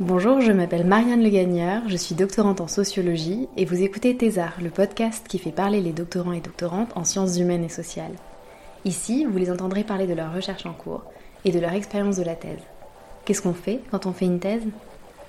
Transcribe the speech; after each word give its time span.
Bonjour, 0.00 0.40
je 0.40 0.52
m'appelle 0.52 0.86
Marianne 0.86 1.24
Le 1.24 1.28
Gagneur, 1.28 1.82
je 1.88 1.96
suis 1.96 2.14
doctorante 2.14 2.60
en 2.60 2.68
sociologie 2.68 3.48
et 3.56 3.64
vous 3.64 3.82
écoutez 3.82 4.16
Thésard, 4.16 4.54
le 4.62 4.70
podcast 4.70 5.26
qui 5.26 5.40
fait 5.40 5.50
parler 5.50 5.80
les 5.80 5.90
doctorants 5.90 6.30
et 6.30 6.40
doctorantes 6.40 6.96
en 6.96 7.02
sciences 7.02 7.36
humaines 7.36 7.64
et 7.64 7.68
sociales. 7.68 8.14
Ici, 8.84 9.26
vous 9.28 9.36
les 9.36 9.50
entendrez 9.50 9.82
parler 9.82 10.06
de 10.06 10.14
leur 10.14 10.32
recherche 10.32 10.66
en 10.66 10.72
cours 10.72 11.02
et 11.44 11.50
de 11.50 11.58
leur 11.58 11.72
expérience 11.72 12.16
de 12.16 12.22
la 12.22 12.36
thèse. 12.36 12.62
Qu'est-ce 13.24 13.42
qu'on 13.42 13.54
fait 13.54 13.80
quand 13.90 14.06
on 14.06 14.12
fait 14.12 14.26
une 14.26 14.38
thèse? 14.38 14.62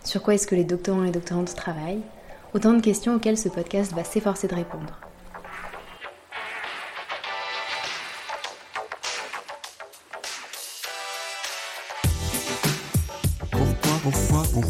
Sur 0.04 0.22
quoi 0.22 0.36
est-ce 0.36 0.46
que 0.46 0.54
les 0.54 0.66
doctorants 0.66 1.04
et 1.04 1.10
doctorantes 1.10 1.56
travaillent? 1.56 2.04
Autant 2.54 2.74
de 2.74 2.82
questions 2.82 3.16
auxquelles 3.16 3.40
ce 3.40 3.50
podcast 3.50 3.96
va 3.96 4.04
s'efforcer 4.04 4.48
de 4.48 4.54
répondre. 4.54 5.00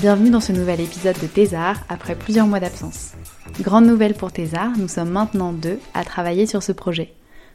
Bienvenue 0.00 0.30
dans 0.30 0.40
ce 0.40 0.52
nouvel 0.52 0.80
épisode 0.80 1.20
de 1.20 1.26
Thésard 1.26 1.76
après 1.90 2.14
plusieurs 2.14 2.46
mois 2.46 2.58
d'absence. 2.58 3.12
Grande 3.60 3.84
nouvelle 3.84 4.14
pour 4.14 4.32
Thésard, 4.32 4.72
nous 4.78 4.88
sommes 4.88 5.10
maintenant 5.10 5.52
deux 5.52 5.78
à 5.92 6.04
travailler 6.04 6.46
sur 6.46 6.62
ce 6.62 6.72
projet. 6.72 7.12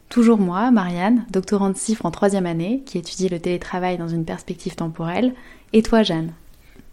Toujours 0.10 0.38
moi, 0.38 0.70
Marianne, 0.70 1.26
doctorante 1.32 1.76
CIFRE 1.76 2.06
en 2.06 2.12
troisième 2.12 2.46
année, 2.46 2.84
qui 2.86 3.00
étudie 3.00 3.30
le 3.30 3.40
télétravail 3.40 3.98
dans 3.98 4.10
une 4.10 4.26
perspective 4.26 4.76
temporelle, 4.76 5.34
et 5.74 5.82
toi 5.82 6.04
Jeanne. 6.04 6.34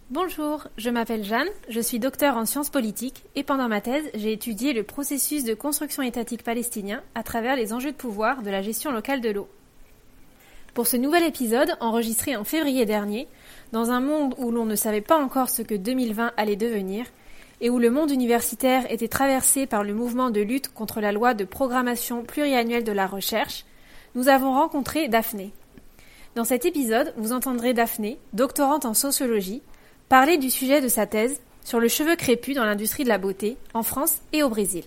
Bonjour, 0.08 0.68
je 0.78 0.88
m'appelle 0.88 1.22
Jeanne, 1.22 1.50
je 1.68 1.80
suis 1.80 1.98
docteur 1.98 2.38
en 2.38 2.46
sciences 2.46 2.70
politiques 2.70 3.22
et 3.36 3.42
pendant 3.42 3.68
ma 3.68 3.82
thèse, 3.82 4.08
j'ai 4.14 4.32
étudié 4.32 4.72
le 4.72 4.84
processus 4.84 5.44
de 5.44 5.52
construction 5.52 6.02
étatique 6.02 6.44
palestinien 6.44 7.02
à 7.14 7.22
travers 7.22 7.56
les 7.56 7.74
enjeux 7.74 7.92
de 7.92 7.96
pouvoir 7.96 8.40
de 8.40 8.48
la 8.48 8.62
gestion 8.62 8.90
locale 8.90 9.20
de 9.20 9.28
l'eau. 9.28 9.48
Pour 10.72 10.86
ce 10.86 10.96
nouvel 10.96 11.24
épisode, 11.24 11.76
enregistré 11.80 12.34
en 12.34 12.44
février 12.44 12.86
dernier, 12.86 13.28
dans 13.72 13.90
un 13.90 14.00
monde 14.00 14.34
où 14.38 14.50
l'on 14.50 14.66
ne 14.66 14.76
savait 14.76 15.00
pas 15.00 15.18
encore 15.18 15.48
ce 15.48 15.62
que 15.62 15.74
2020 15.74 16.32
allait 16.36 16.56
devenir, 16.56 17.06
et 17.60 17.70
où 17.70 17.78
le 17.78 17.90
monde 17.90 18.10
universitaire 18.10 18.90
était 18.90 19.08
traversé 19.08 19.66
par 19.66 19.84
le 19.84 19.94
mouvement 19.94 20.30
de 20.30 20.40
lutte 20.40 20.72
contre 20.72 21.00
la 21.00 21.12
loi 21.12 21.32
de 21.32 21.44
programmation 21.44 22.22
pluriannuelle 22.22 22.84
de 22.84 22.92
la 22.92 23.06
recherche, 23.06 23.64
nous 24.14 24.28
avons 24.28 24.52
rencontré 24.52 25.08
Daphné. 25.08 25.52
Dans 26.34 26.44
cet 26.44 26.64
épisode, 26.64 27.14
vous 27.16 27.32
entendrez 27.32 27.72
Daphné, 27.72 28.18
doctorante 28.32 28.84
en 28.84 28.94
sociologie, 28.94 29.62
parler 30.08 30.38
du 30.38 30.50
sujet 30.50 30.80
de 30.80 30.88
sa 30.88 31.06
thèse 31.06 31.40
sur 31.64 31.78
le 31.78 31.88
cheveu 31.88 32.16
crépus 32.16 32.56
dans 32.56 32.64
l'industrie 32.64 33.04
de 33.04 33.08
la 33.08 33.18
beauté 33.18 33.56
en 33.74 33.82
France 33.82 34.18
et 34.32 34.42
au 34.42 34.48
Brésil. 34.48 34.84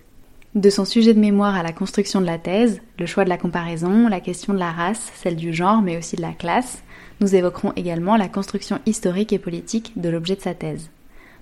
De 0.53 0.69
son 0.69 0.85
sujet 0.85 1.13
de 1.13 1.19
mémoire 1.19 1.55
à 1.55 1.63
la 1.63 1.73
construction 1.73 2.21
de 2.21 2.25
la 2.25 2.37
thèse, 2.37 2.81
le 2.99 3.05
choix 3.05 3.25
de 3.25 3.29
la 3.29 3.37
comparaison, 3.37 4.07
la 4.07 4.21
question 4.21 4.53
de 4.53 4.59
la 4.59 4.71
race, 4.71 5.11
celle 5.15 5.35
du 5.35 5.53
genre, 5.53 5.81
mais 5.81 5.97
aussi 5.97 6.15
de 6.15 6.21
la 6.21 6.33
classe, 6.33 6.83
nous 7.19 7.35
évoquerons 7.35 7.73
également 7.75 8.17
la 8.17 8.27
construction 8.27 8.79
historique 8.85 9.33
et 9.33 9.39
politique 9.39 9.93
de 9.95 10.09
l'objet 10.09 10.35
de 10.35 10.41
sa 10.41 10.53
thèse. 10.53 10.89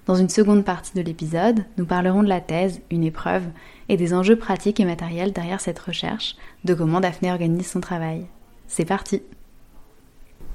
Dans 0.06 0.16
une 0.16 0.30
seconde 0.30 0.66
partie 0.66 0.94
de 0.96 1.02
l'épisode, 1.02 1.64
nous 1.78 1.86
parlerons 1.86 2.24
de 2.24 2.28
la 2.28 2.42
thèse, 2.42 2.81
une 2.92 3.06
épreuve, 3.06 3.44
et 3.88 3.96
des 3.96 4.14
enjeux 4.14 4.36
pratiques 4.36 4.80
et 4.80 4.86
matériels 4.86 5.31
derrière 5.31 5.62
cette 5.62 5.80
recherche, 5.80 6.36
de 6.66 6.74
comment 6.74 7.00
Daphné 7.00 7.31
organise 7.31 7.68
son 7.68 7.80
travail. 7.80 8.25
C'est 8.68 8.86
parti 8.86 9.22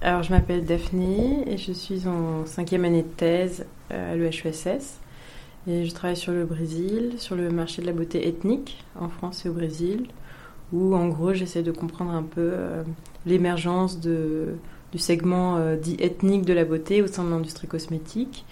Alors, 0.03 0.23
je 0.23 0.31
m'appelle 0.31 0.65
Daphné 0.65 1.45
et 1.47 1.57
je 1.57 1.73
suis 1.73 2.07
en 2.07 2.45
cinquième 2.45 2.85
année 2.85 3.03
de 3.03 3.09
thèse 3.09 3.67
à 3.91 4.15
l'EHESS. 4.17 5.01
Et 5.67 5.85
je 5.85 5.95
travaille 5.95 6.17
sur 6.17 6.33
le 6.33 6.45
Brésil, 6.45 7.15
sur 7.19 7.35
le 7.35 7.51
marché 7.51 7.83
de 7.83 7.87
la 7.87 7.93
beauté 7.93 8.29
ethnique 8.29 8.85
en 8.99 9.09
France 9.09 9.45
et 9.45 9.49
au 9.49 9.53
Brésil, 9.53 10.09
où 10.73 10.95
en 10.95 11.09
gros 11.09 11.33
j'essaie 11.33 11.63
de 11.63 11.73
comprendre 11.73 12.13
un 12.13 12.23
peu 12.23 12.51
euh, 12.53 12.83
l'émergence 13.27 14.01
de, 14.01 14.55
du 14.93 14.99
segment 14.99 15.57
euh, 15.59 15.77
dit 15.77 15.97
ethnique 16.01 16.45
de 16.45 16.53
la 16.53 16.65
beauté 16.65 17.03
au 17.03 17.07
sein 17.07 17.25
de 17.25 17.31
l'industrie 17.31 17.69
cosmétique. 17.69 18.45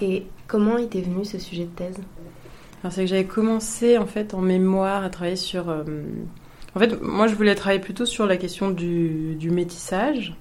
Et 0.00 0.26
comment 0.46 0.76
t'est 0.86 1.00
venu 1.00 1.24
ce 1.24 1.38
sujet 1.38 1.64
de 1.64 1.70
thèse? 1.70 1.98
Alors, 2.82 2.92
c'est 2.92 3.02
que 3.02 3.06
j'avais 3.06 3.24
commencé 3.24 3.96
en 3.98 4.06
fait 4.06 4.34
en 4.34 4.40
mémoire 4.40 5.04
à 5.04 5.10
travailler 5.10 5.36
sur. 5.36 5.68
euh, 5.68 5.84
en 6.74 6.78
fait, 6.78 7.00
moi 7.00 7.26
je 7.28 7.34
voulais 7.34 7.54
travailler 7.54 7.80
plutôt 7.80 8.06
sur 8.06 8.26
la 8.26 8.36
question 8.36 8.70
du, 8.70 9.34
du 9.36 9.50
métissage. 9.50 10.34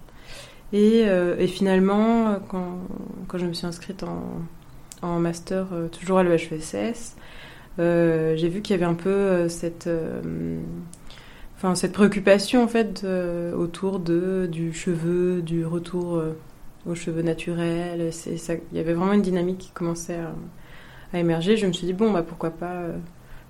Et, 0.73 1.03
euh, 1.05 1.35
et 1.37 1.47
finalement, 1.47 2.39
quand, 2.47 2.79
quand 3.27 3.37
je 3.37 3.45
me 3.45 3.53
suis 3.53 3.67
inscrite 3.67 4.03
en, 4.03 4.23
en 5.01 5.19
master, 5.19 5.67
toujours 5.91 6.19
à 6.19 6.23
l'EHESS, 6.23 7.15
j'ai 7.77 8.49
vu 8.49 8.61
qu'il 8.61 8.75
y 8.75 8.79
avait 8.79 8.85
un 8.85 8.93
peu 8.93 9.49
cette. 9.49 9.89
Enfin, 11.63 11.75
cette 11.75 11.91
préoccupation 11.91 12.63
en 12.63 12.67
fait 12.67 13.05
autour 13.55 13.99
de 13.99 14.49
du 14.51 14.73
cheveu, 14.73 15.43
du 15.43 15.63
retour 15.63 16.15
euh, 16.15 16.35
aux 16.87 16.95
cheveux 16.95 17.21
naturels. 17.21 18.09
Il 18.25 18.75
y 18.75 18.79
avait 18.79 18.93
vraiment 18.93 19.13
une 19.13 19.21
dynamique 19.21 19.59
qui 19.59 19.69
commençait 19.69 20.17
à, 21.13 21.19
émerger. 21.19 21.57
Je 21.57 21.67
me 21.67 21.71
suis 21.71 21.85
dit 21.85 21.93
bon 21.93 22.09
bah 22.11 22.23
pourquoi 22.23 22.49
pas 22.49 22.71
euh, 22.71 22.97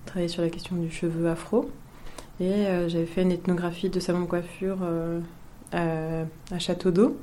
travailler 0.05 0.27
sur 0.27 0.41
la 0.41 0.49
question 0.49 0.75
du 0.75 0.91
cheveu 0.91 1.29
afro. 1.29 1.71
Et 2.41 2.51
euh, 2.51 2.89
j'avais 2.89 3.05
fait 3.05 3.21
une 3.21 3.31
ethnographie 3.31 3.89
de 3.89 4.01
salon 4.01 4.23
de 4.23 4.25
coiffure 4.25 4.79
à, 5.71 6.25
à 6.51 6.59
Château 6.59 6.91
d'Eau. 6.91 7.15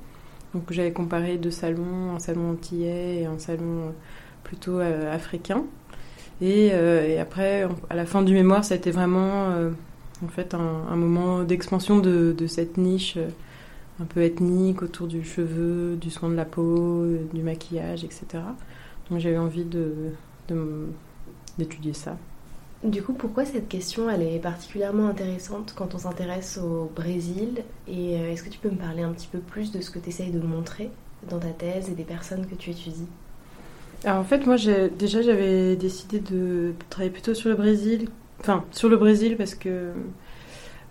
Donc 0.55 0.73
j'avais 0.73 0.93
comparé 0.93 1.37
deux 1.37 1.51
salons, 1.51 2.15
un 2.17 2.19
salon 2.19 2.53
antillais 2.53 3.17
et 3.21 3.27
un 3.27 3.39
salon 3.39 3.93
plutôt 4.43 4.79
africain. 4.79 5.65
Et, 6.41 6.73
après, 7.21 7.69
à 7.91 7.95
la 7.95 8.07
fin 8.07 8.23
du 8.23 8.33
mémoire, 8.33 8.65
ça 8.65 8.73
a 8.73 8.79
été 8.79 8.91
vraiment 8.91 9.53
en 10.25 10.29
fait 10.29 10.55
un, 10.55 10.59
un 10.91 10.97
moment 10.97 11.43
d'expansion 11.45 11.99
de, 11.99 12.35
de 12.37 12.47
cette 12.47 12.77
niche 12.77 13.17
euh, 13.17 13.31
un 14.01 14.07
peu 14.07 14.23
ethnique 14.23 14.83
autour 14.83 15.09
du 15.09 15.25
cheveu, 15.25 15.97
du 15.97 16.11
soin 16.11 16.31
de 16.31 16.35
la 16.37 16.47
peau, 16.47 17.03
euh, 17.05 17.29
du 17.33 17.43
maquillage, 17.43 18.05
etc. 18.05 18.57
Donc 19.11 19.21
j'avais 19.21 19.39
envie 19.39 19.65
de, 19.65 20.13
d'étudier 21.59 21.93
ça. 21.93 22.17
Du 22.85 23.03
coup, 23.03 23.13
pourquoi 23.15 23.45
cette 23.45 23.69
question 23.69 24.09
elle 24.11 24.23
est 24.23 24.39
particulièrement 24.41 25.09
intéressante 25.09 25.75
quand 25.77 25.95
on 25.95 25.99
s'intéresse 25.99 26.59
au 26.59 26.87
Brésil? 26.95 27.65
Et 27.87 28.21
euh, 28.21 28.31
est-ce 28.33 28.43
que 28.45 28.51
tu 28.51 28.59
peux 28.61 28.71
me 28.71 28.77
parler 28.79 29.03
un 29.03 29.13
petit 29.13 29.29
peu 29.29 29.41
plus 29.41 29.73
de 29.73 29.81
ce 29.81 29.91
que 29.91 29.99
tu 29.99 30.09
essayes 30.11 30.31
de 30.33 30.41
montrer 30.41 30.91
dans 31.23 31.41
ta 31.41 31.53
thèse 31.53 31.89
et 31.91 31.95
des 31.95 32.05
personnes 32.05 32.47
que 32.47 32.55
tu 32.55 32.71
étudies? 32.71 33.09
Alors 34.05 34.19
en 34.21 34.25
fait, 34.25 34.47
moi, 34.47 34.57
j'ai- 34.57 34.91
déjà, 34.91 35.23
j'avais 35.23 35.77
décidé 35.77 36.21
de 36.21 36.75
travailler 36.91 37.11
plutôt 37.13 37.35
sur 37.35 37.49
le 37.51 37.57
Brésil. 37.57 38.09
Enfin, 38.41 38.65
sur 38.71 38.89
le 38.89 38.97
Brésil 38.97 39.37
parce 39.37 39.55
que 39.55 39.93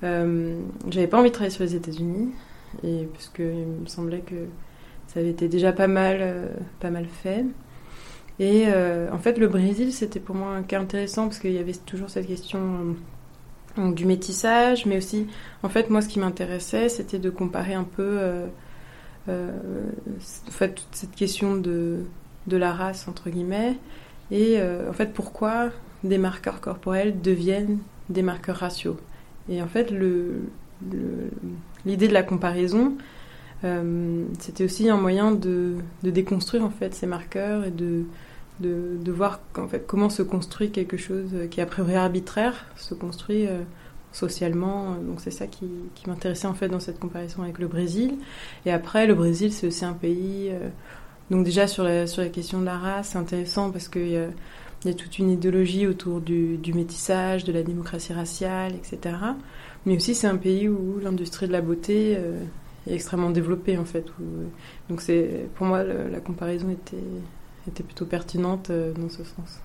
euh, 0.04 0.60
j'avais 0.90 1.08
pas 1.08 1.20
envie 1.20 1.30
de 1.30 1.34
travailler 1.34 1.54
sur 1.54 1.64
les 1.64 1.76
États-Unis 1.76 2.32
et 2.84 3.08
parce 3.14 3.30
que 3.30 3.44
il 3.44 3.82
me 3.84 3.88
semblait 3.88 4.20
que 4.20 4.36
ça 5.08 5.20
avait 5.20 5.30
été 5.30 5.48
déjà 5.48 5.72
pas 5.72 5.88
mal, 5.88 6.18
euh, 6.20 6.48
pas 6.80 6.90
mal 6.90 7.06
fait. 7.06 7.46
Et 8.40 8.66
euh, 8.68 9.12
en 9.12 9.18
fait, 9.18 9.38
le 9.40 9.48
Brésil, 9.48 9.92
c'était 9.92 10.20
pour 10.20 10.36
moi 10.36 10.50
un 10.50 10.62
cas 10.62 10.80
intéressant 10.80 11.24
parce 11.24 11.40
qu'il 11.40 11.54
y 11.54 11.58
avait 11.58 11.74
toujours 11.74 12.10
cette 12.10 12.28
question 12.28 12.96
du 13.78 14.06
métissage, 14.06 14.86
mais 14.86 14.98
aussi, 14.98 15.28
en 15.64 15.70
fait, 15.70 15.90
moi, 15.90 16.02
ce 16.02 16.08
qui 16.08 16.20
m'intéressait, 16.20 16.90
c'était 16.90 17.20
de 17.20 17.30
comparer 17.30 17.74
un 17.74 17.84
peu, 17.84 18.20
en 19.28 20.52
fait, 20.52 20.76
toute 20.76 20.88
cette 20.92 21.16
question 21.16 21.56
de 21.56 22.02
de 22.48 22.56
la 22.56 22.72
race 22.72 23.10
entre 23.10 23.30
guillemets 23.30 23.76
et 24.32 24.58
en 24.62 24.94
fait 24.94 25.14
pourquoi 25.14 25.70
des 26.04 26.18
marqueurs 26.18 26.62
corporels 26.62 27.22
deviennent 27.22 27.80
des 28.10 28.22
marqueurs 28.22 28.58
raciaux 28.58 28.98
et 29.50 29.62
en 29.62 29.68
fait 29.68 29.92
le 29.92 30.42
le- 30.92 31.32
l'idée 31.86 32.08
de 32.08 32.14
la 32.14 32.24
comparaison 32.24 32.94
euh, 33.64 34.24
c'était 34.40 34.64
aussi 34.64 34.90
un 34.90 34.98
moyen 34.98 35.32
de, 35.32 35.76
de 36.04 36.12
déconstruire 36.12 36.64
en 36.64 36.70
fait 36.70 36.94
ces 36.94 37.08
marqueurs 37.08 37.66
et 37.66 37.72
de 37.72 38.04
de, 38.60 38.98
de 39.04 39.12
voir 39.12 39.40
en 39.58 39.68
fait 39.68 39.86
comment 39.86 40.10
se 40.10 40.24
construit 40.24 40.72
quelque 40.72 40.98
chose 40.98 41.30
qui 41.52 41.60
est 41.60 41.64
a 41.64 41.68
priori 41.68 41.96
arbitraire 41.96 42.66
se 42.76 42.94
construit 42.96 43.48
euh, 43.48 43.62
socialement. 44.12 44.96
Donc 44.96 45.20
c'est 45.22 45.32
ça 45.32 45.46
qui, 45.48 45.68
qui 45.96 46.10
m'intéressait 46.10 46.48
en 46.48 46.54
fait 46.56 46.68
dans 46.70 46.80
cette 46.80 47.00
comparaison 47.00 47.44
avec 47.44 47.60
le 47.60 47.68
Brésil. 47.68 48.16
Et 48.66 48.72
après 48.72 49.06
le 49.06 49.14
Brésil 49.14 49.52
c'est 49.54 49.68
aussi 49.68 49.86
un 49.86 49.94
pays 49.94 50.50
euh, 50.52 50.70
donc 51.30 51.44
déjà 51.46 51.68
sur 51.68 51.84
la, 51.84 52.08
sur 52.08 52.22
la 52.22 52.30
question 52.30 52.60
de 52.60 52.66
la 52.66 52.78
race, 52.78 53.10
c'est 53.12 53.18
intéressant 53.18 53.70
parce 53.72 53.90
a, 54.18 54.30
il 54.84 54.92
y 54.92 54.94
a 54.94 54.94
toute 54.94 55.18
une 55.20 55.30
idéologie 55.30 55.88
autour 55.88 56.22
du, 56.22 56.58
du 56.58 56.74
métissage, 56.74 57.44
de 57.44 57.52
la 57.52 57.64
démocratie 57.64 58.14
raciale, 58.14 58.74
etc. 58.76 59.16
mais 59.86 59.96
aussi 59.96 60.16
c'est 60.16 60.28
un 60.28 60.38
pays 60.38 60.70
où 60.70 61.00
l'industrie 61.02 61.48
de 61.48 61.52
la 61.52 61.62
beauté 61.62 62.12
est 62.88 62.94
extrêmement 62.94 63.32
développée 63.32 63.78
en 63.78 63.86
fait. 63.86 64.06
donc 64.90 65.02
c'est 65.02 65.50
pour 65.56 65.66
moi 65.66 65.84
la 65.84 66.20
comparaison 66.20 66.70
était, 66.70 66.98
était 67.68 67.84
plutôt 67.84 68.06
pertinente 68.06 68.72
dans 68.72 69.10
ce 69.10 69.24
sens. 69.24 69.62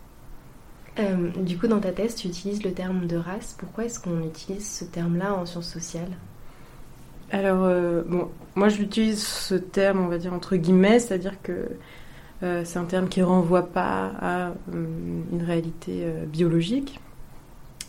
Euh, 0.98 1.30
du 1.36 1.56
coup, 1.58 1.68
dans 1.68 1.80
ta 1.80 1.92
thèse, 1.92 2.14
tu 2.14 2.28
utilises 2.28 2.62
le 2.64 2.72
terme 2.72 3.06
de 3.06 3.16
race. 3.16 3.56
Pourquoi 3.58 3.84
est-ce 3.84 3.98
qu'on 3.98 4.22
utilise 4.22 4.68
ce 4.68 4.84
terme-là 4.84 5.34
en 5.34 5.46
sciences 5.46 5.72
sociales? 5.72 6.10
Alors, 7.30 7.64
euh, 7.64 8.02
bon, 8.06 8.28
moi 8.54 8.68
j'utilise 8.68 9.26
ce 9.26 9.54
terme, 9.54 10.00
on 10.00 10.08
va 10.08 10.18
dire 10.18 10.34
entre 10.34 10.56
guillemets, 10.56 10.98
c'est-à-dire 10.98 11.40
que 11.42 11.52
euh, 11.52 11.68
c'est 12.42 12.76
un 12.76 12.84
terme 12.84 13.08
qui 13.08 13.22
renvoie 13.22 13.68
pas 13.68 14.12
à 14.20 14.52
une 14.72 15.42
réalité 15.46 16.04
biologique, 16.26 16.98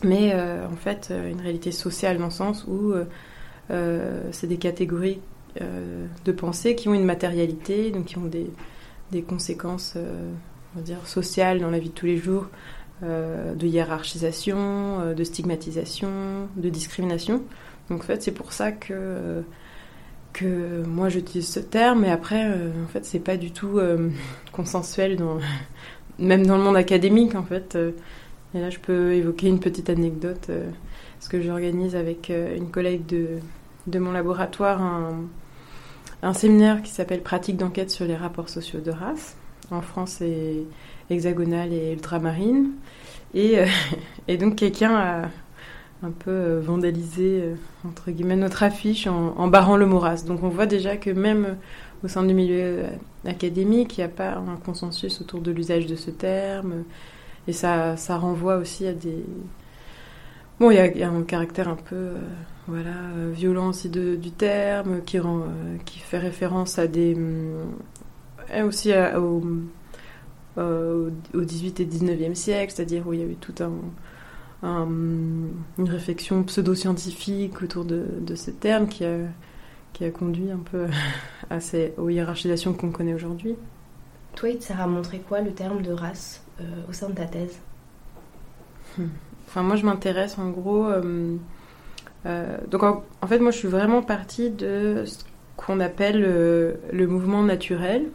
mais 0.04 0.32
en 0.32 0.76
fait 0.76 1.12
une 1.12 1.40
réalité 1.40 1.72
sociale 1.72 2.18
dans 2.18 2.26
le 2.26 2.30
sens 2.30 2.64
où 2.68 2.94
c'est 3.68 4.46
des 4.46 4.58
catégories 4.58 5.20
de 5.60 6.32
pensée 6.32 6.76
qui 6.76 6.88
ont 6.88 6.94
une 6.94 7.04
matérialité, 7.04 7.90
donc 7.90 8.04
qui 8.04 8.18
ont 8.18 8.26
des, 8.26 8.48
des 9.10 9.22
conséquences 9.22 9.96
on 10.74 10.78
va 10.78 10.84
dire, 10.84 11.06
sociales 11.06 11.60
dans 11.60 11.70
la 11.70 11.78
vie 11.78 11.88
de 11.88 11.94
tous 11.94 12.06
les 12.06 12.16
jours, 12.16 12.46
euh, 13.02 13.54
de 13.54 13.66
hiérarchisation, 13.66 15.00
euh, 15.00 15.14
de 15.14 15.24
stigmatisation, 15.24 16.48
de 16.56 16.68
discrimination. 16.68 17.42
Donc 17.90 18.02
en 18.02 18.04
fait, 18.04 18.22
c'est 18.22 18.32
pour 18.32 18.52
ça 18.52 18.72
que, 18.72 18.92
euh, 18.92 19.42
que 20.34 20.84
moi 20.84 21.08
j'utilise 21.08 21.48
ce 21.48 21.60
terme, 21.60 22.02
mais 22.02 22.10
après, 22.10 22.46
en 22.46 22.88
fait, 22.88 23.06
c'est 23.06 23.20
pas 23.20 23.38
du 23.38 23.50
tout 23.50 23.80
consensuel, 24.52 25.16
dans, 25.16 25.38
même 26.18 26.46
dans 26.46 26.58
le 26.58 26.62
monde 26.62 26.76
académique, 26.76 27.34
en 27.34 27.44
fait. 27.44 27.78
et 28.54 28.60
là, 28.60 28.68
je 28.68 28.78
peux 28.78 29.12
évoquer 29.12 29.48
une 29.48 29.60
petite 29.60 29.88
anecdote, 29.88 30.50
parce 31.18 31.28
que 31.28 31.40
j'organise 31.40 31.96
avec 31.96 32.30
une 32.30 32.70
collègue 32.70 33.06
de, 33.06 33.38
de 33.86 33.98
mon 33.98 34.12
laboratoire 34.12 34.82
un, 34.82 35.24
un 36.22 36.32
séminaire 36.32 36.82
qui 36.82 36.90
s'appelle 36.90 37.22
Pratique 37.22 37.56
d'enquête 37.56 37.90
sur 37.90 38.04
les 38.06 38.16
rapports 38.16 38.48
sociaux 38.48 38.80
de 38.80 38.90
race. 38.90 39.36
En 39.70 39.80
France, 39.80 40.20
et 40.20 40.66
hexagonale 41.10 41.72
et 41.72 41.92
ultramarine. 41.92 42.72
Et, 43.34 43.58
euh, 43.58 43.66
et 44.28 44.36
donc 44.36 44.56
quelqu'un 44.56 44.94
a 44.94 45.28
un 46.04 46.10
peu 46.10 46.30
euh, 46.30 46.60
vandalisé, 46.60 47.40
euh, 47.42 47.54
entre 47.88 48.10
guillemets, 48.10 48.36
notre 48.36 48.62
affiche 48.62 49.06
en, 49.06 49.48
barrant 49.48 49.76
le 49.76 49.86
mot 49.86 49.98
race. 49.98 50.24
Donc 50.24 50.42
on 50.42 50.48
voit 50.48 50.66
déjà 50.66 50.96
que 50.96 51.10
même 51.10 51.56
au 52.02 52.08
sein 52.08 52.22
du 52.22 52.34
milieu 52.34 52.84
académique, 53.24 53.96
il 53.96 54.00
n'y 54.00 54.04
a 54.04 54.08
pas 54.08 54.36
un 54.36 54.56
consensus 54.56 55.20
autour 55.20 55.40
de 55.40 55.50
l'usage 55.50 55.86
de 55.86 55.96
ce 55.96 56.10
terme. 56.10 56.84
Et 57.48 57.52
ça, 57.52 57.96
ça 57.96 58.16
renvoie 58.16 58.56
aussi 58.56 58.86
à 58.86 58.92
des... 58.92 59.24
Bon, 60.60 60.70
il 60.70 60.76
y, 60.76 61.02
a, 61.02 61.10
un 61.10 61.22
caractère 61.22 61.68
un 61.68 61.76
peu 61.76 62.12
voilà, 62.68 62.92
violent 63.32 63.70
aussi 63.70 63.90
du 63.90 64.30
terme, 64.30 65.02
qui, 65.04 65.18
rend, 65.18 65.42
qui 65.84 65.98
fait 65.98 66.18
référence 66.18 66.78
à 66.78 66.86
des... 66.86 67.16
aussi 68.64 68.92
à, 68.92 69.18
euh, 70.56 71.10
au 71.34 71.40
18 71.40 71.80
et 71.80 71.84
19e 71.84 72.34
siècle, 72.34 72.72
c'est-à-dire 72.74 73.08
où 73.08 73.12
il 73.12 73.18
y 73.18 73.22
a 73.24 73.26
eu 73.26 73.34
toute 73.34 73.60
un, 73.60 73.72
une 74.64 75.54
réflexion 75.78 76.42
pseudo-scientifique 76.44 77.62
autour 77.62 77.84
de, 77.84 78.04
de 78.20 78.34
ce 78.34 78.50
terme 78.50 78.88
qui 78.88 79.04
a, 79.04 79.18
qui 79.92 80.04
a 80.04 80.10
conduit 80.10 80.50
un 80.50 80.58
peu 80.58 80.86
à 81.50 81.60
ces, 81.60 81.94
aux 81.98 82.08
hiérarchisations 82.08 82.72
qu'on 82.72 82.90
connaît 82.90 83.14
aujourd'hui. 83.14 83.56
Toi, 84.34 84.50
il 84.50 84.58
te 84.58 84.64
sert 84.64 84.80
à 84.80 84.86
montrer 84.86 85.20
quoi 85.20 85.40
le 85.40 85.52
terme 85.52 85.82
de 85.82 85.92
race 85.92 86.42
euh, 86.60 86.64
au 86.88 86.92
sein 86.92 87.08
de 87.08 87.14
ta 87.14 87.26
thèse? 87.26 87.58
Hmm. 88.98 89.06
Enfin, 89.46 89.62
moi, 89.62 89.76
je 89.76 89.84
m'intéresse 89.84 90.38
en 90.38 90.50
gros. 90.50 90.86
Euh, 90.86 91.36
donc, 92.70 92.82
en, 92.82 93.26
fait, 93.26 93.38
moi, 93.38 93.50
je 93.50 93.58
suis 93.58 93.68
vraiment 93.68 94.02
partie 94.02 94.50
de 94.50 95.04
ce 95.06 95.18
qu'on 95.56 95.78
appelle 95.78 96.20
le 96.20 97.06
mouvement 97.06 97.42
naturel. 97.42 98.06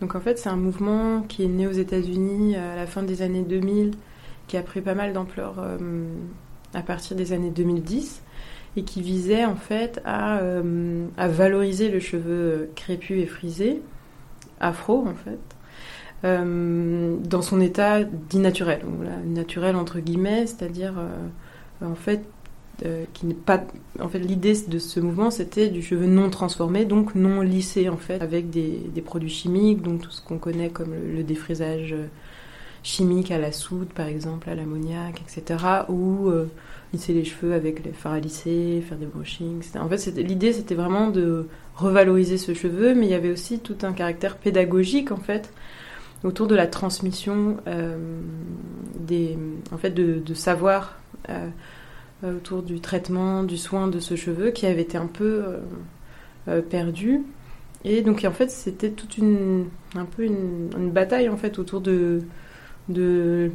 Donc 0.00 0.14
en 0.14 0.20
fait, 0.20 0.38
c'est 0.38 0.48
un 0.48 0.56
mouvement 0.56 1.22
qui 1.22 1.44
est 1.44 1.48
né 1.48 1.66
aux 1.66 1.72
États-Unis 1.72 2.56
à 2.56 2.74
la 2.74 2.86
fin 2.86 3.02
des 3.02 3.22
années 3.22 3.42
2000, 3.42 3.92
qui 4.50 4.56
a 4.56 4.62
pris 4.62 4.80
pas 4.80 4.96
mal 4.96 5.12
d'ampleur 5.12 5.54
euh, 5.60 5.78
à 6.74 6.82
partir 6.82 7.16
des 7.16 7.32
années 7.32 7.50
2010 7.50 8.20
et 8.76 8.82
qui 8.82 9.00
visait 9.00 9.44
en 9.44 9.54
fait 9.54 10.00
à, 10.04 10.38
euh, 10.38 11.06
valoriser 11.16 11.88
le 11.88 12.00
cheveu 12.00 12.68
crépus 12.74 13.22
et 13.22 13.26
frisé, 13.26 13.80
afro 14.58 15.06
en 15.06 15.14
fait, 15.14 15.38
euh, 16.24 17.16
dans 17.22 17.42
son 17.42 17.60
état 17.60 18.02
dit 18.02 18.40
naturel, 18.40 18.80
naturel 19.24 19.76
entre 19.76 20.00
guillemets, 20.00 20.48
c'est-à-dire 20.48 20.94
en 21.80 21.94
fait 21.94 22.24
euh, 22.86 23.04
qui 23.12 23.26
n'est 23.26 23.34
pas. 23.34 23.62
En 24.00 24.08
fait, 24.08 24.20
l'idée 24.20 24.54
de 24.66 24.78
ce 24.78 25.00
mouvement, 25.00 25.30
c'était 25.30 25.68
du 25.68 25.82
cheveu 25.82 26.06
non 26.06 26.30
transformé, 26.30 26.86
donc 26.86 27.14
non 27.14 27.42
lissé 27.42 27.90
en 27.90 27.98
fait, 27.98 28.22
avec 28.22 28.48
des 28.48 29.02
produits 29.04 29.28
chimiques, 29.28 29.82
donc 29.82 30.00
tout 30.00 30.10
ce 30.10 30.22
qu'on 30.22 30.38
connaît 30.38 30.70
comme 30.70 30.94
le, 30.94 31.22
défrisage 31.22 31.94
euh, 32.80 32.84
chimique 32.84 33.30
à 33.30 33.38
la 33.38 33.52
soude, 33.52 33.88
par 33.88 34.06
exemple, 34.06 34.48
à 34.50 34.54
l'ammoniac, 34.54 35.22
etc. 35.22 35.64
Ou 35.88 36.28
euh, 36.28 36.46
lisser 36.92 37.12
les 37.12 37.24
cheveux 37.24 37.54
avec 37.54 37.84
les 37.84 37.92
fards 37.92 38.14
à 38.14 38.20
lisser, 38.20 38.82
faire 38.88 38.98
des 38.98 39.06
brushings. 39.06 39.64
En 39.78 39.88
fait, 39.88 40.06
l'idée, 40.16 40.52
c'était 40.52 40.74
vraiment 40.74 41.08
de 41.08 41.46
revaloriser 41.76 42.38
ce 42.38 42.54
cheveu, 42.54 42.94
mais 42.94 43.06
il 43.06 43.10
y 43.10 43.14
avait 43.14 43.30
aussi 43.30 43.58
tout 43.58 43.76
un 43.82 43.92
caractère 43.92 44.36
pédagogique 44.36 45.12
en 45.12 45.16
fait 45.16 45.52
autour 46.22 46.46
de 46.46 46.54
la 46.54 46.66
transmission 46.66 47.56
des, 48.98 49.38
en 49.72 49.78
fait, 49.78 49.90
de, 49.90 50.18
de 50.18 50.34
savoir. 50.34 50.98
Euh, 52.22 52.36
autour 52.36 52.62
du 52.62 52.80
traitement, 52.80 53.44
du 53.44 53.56
soin 53.56 53.88
de 53.88 53.98
ce 53.98 54.14
cheveu 54.14 54.50
qui 54.50 54.66
avait 54.66 54.82
été 54.82 54.98
un 54.98 55.06
peu 55.06 55.42
euh, 55.46 55.58
euh, 56.48 56.60
perdu. 56.60 57.22
Et 57.84 58.02
donc 58.02 58.24
en 58.26 58.30
fait 58.30 58.50
c'était 58.50 58.90
toute 58.90 59.16
une 59.16 59.66
un 59.94 60.04
peu 60.04 60.24
une, 60.24 60.90
bataille 60.90 61.30
en 61.30 61.38
fait 61.38 61.58
autour 61.58 61.80
de, 61.80 62.20
de 62.90 63.50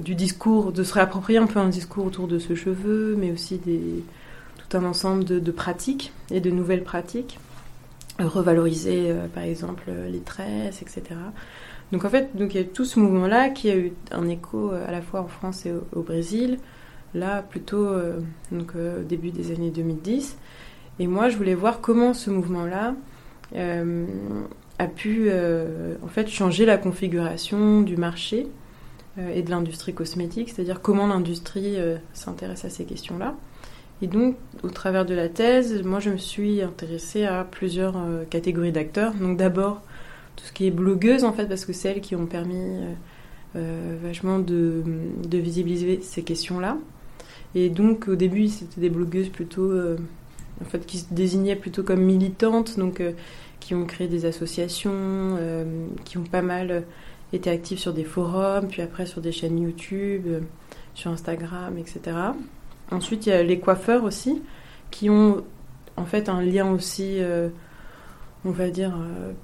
du 0.00 0.14
discours, 0.14 0.72
de 0.72 0.82
se 0.82 0.94
réapproprier 0.94 1.38
un 1.38 1.46
peu 1.46 1.58
un 1.58 1.68
discours 1.68 2.06
autour 2.06 2.28
de 2.28 2.38
ce 2.38 2.54
cheveu, 2.54 3.14
mais 3.18 3.30
aussi 3.30 3.60
tout 3.60 4.76
un 4.76 4.84
ensemble 4.84 5.24
de, 5.24 5.50
pratiques 5.50 6.12
et 6.30 6.40
de 6.40 6.50
nouvelles 6.50 6.82
pratiques, 6.82 7.38
revaloriser 8.18 9.14
par 9.34 9.42
exemple 9.42 9.90
les 10.10 10.20
tresses, 10.20 10.80
etc. 10.80 11.02
Donc 11.92 12.06
en 12.06 12.08
fait, 12.08 12.34
donc 12.34 12.54
il 12.54 12.58
y 12.58 12.64
a 12.64 12.66
tout 12.66 12.86
ce 12.86 12.98
mouvement-là 12.98 13.50
qui 13.50 13.68
a 13.70 13.76
eu 13.76 13.92
un 14.12 14.28
écho 14.28 14.70
à 14.70 14.90
la 14.90 15.02
fois 15.02 15.20
en 15.20 15.28
France 15.28 15.66
et 15.66 15.74
au 15.92 16.00
Brésil, 16.00 16.58
là 17.16 17.42
plutôt 17.42 17.86
euh, 17.86 18.20
donc, 18.52 18.72
euh, 18.76 19.02
début 19.02 19.30
des 19.30 19.52
années 19.52 19.70
2010. 19.70 20.36
Et 20.98 21.06
moi, 21.06 21.28
je 21.28 21.36
voulais 21.36 21.54
voir 21.54 21.80
comment 21.80 22.14
ce 22.14 22.30
mouvement-là 22.30 22.94
euh, 23.54 24.06
a 24.78 24.86
pu 24.86 25.30
en 25.30 26.08
fait 26.08 26.28
changer 26.28 26.66
la 26.66 26.76
configuration 26.76 27.80
du 27.82 27.96
marché 27.96 28.46
et 29.18 29.42
de 29.42 29.50
l'industrie 29.50 29.94
cosmétique, 29.94 30.50
c'est-à-dire 30.50 30.82
comment 30.82 31.06
l'industrie 31.06 31.76
s'intéresse 32.12 32.64
à 32.64 32.70
ces 32.70 32.84
questions-là. 32.84 33.34
Et 34.02 34.06
donc, 34.06 34.36
au 34.62 34.68
travers 34.68 35.06
de 35.06 35.14
la 35.14 35.30
thèse, 35.30 35.82
moi, 35.82 36.00
je 36.00 36.10
me 36.10 36.18
suis 36.18 36.60
intéressée 36.60 37.24
à 37.24 37.44
plusieurs 37.44 37.94
catégories 38.28 38.72
d'acteurs. 38.72 39.14
Donc, 39.14 39.38
d'abord, 39.38 39.80
tout 40.36 40.44
ce 40.44 40.52
qui 40.52 40.66
est 40.66 40.70
blogueuse, 40.70 41.24
en 41.24 41.32
fait, 41.32 41.46
parce 41.46 41.64
que 41.64 41.72
c'est 41.72 41.88
elles 41.88 42.00
qui 42.02 42.14
ont 42.14 42.26
permis 42.26 42.80
vachement 43.54 44.38
de, 44.38 44.82
visibiliser 45.32 46.00
ces 46.02 46.22
questions-là. 46.22 46.76
Et 47.54 47.70
donc 47.70 48.08
au 48.08 48.16
début, 48.16 48.48
c'était 48.48 48.82
des 48.82 48.90
blogueuses 48.90 49.30
plutôt, 49.30 49.70
euh, 49.70 49.96
en 50.60 50.66
fait, 50.66 50.84
qui 50.84 50.98
se 50.98 51.06
désignaient 51.10 51.56
plutôt 51.56 51.82
comme 51.82 52.02
militantes, 52.02 52.78
donc 52.78 53.00
euh, 53.00 53.12
qui 53.60 53.74
ont 53.74 53.84
créé 53.84 54.08
des 54.08 54.26
associations, 54.26 54.92
euh, 54.94 55.86
qui 56.04 56.18
ont 56.18 56.24
pas 56.24 56.42
mal 56.42 56.84
été 57.32 57.50
actives 57.50 57.78
sur 57.78 57.92
des 57.92 58.04
forums, 58.04 58.68
puis 58.68 58.82
après 58.82 59.06
sur 59.06 59.20
des 59.20 59.32
chaînes 59.32 59.58
YouTube, 59.58 60.26
sur 60.94 61.10
Instagram, 61.10 61.76
etc. 61.78 62.16
Ensuite, 62.90 63.26
il 63.26 63.30
y 63.30 63.32
a 63.32 63.42
les 63.42 63.58
coiffeurs 63.58 64.04
aussi, 64.04 64.42
qui 64.90 65.10
ont 65.10 65.44
en 65.96 66.04
fait 66.04 66.28
un 66.28 66.42
lien 66.42 66.70
aussi 66.70 67.18
on 68.44 68.50
va 68.50 68.70
dire, 68.70 68.94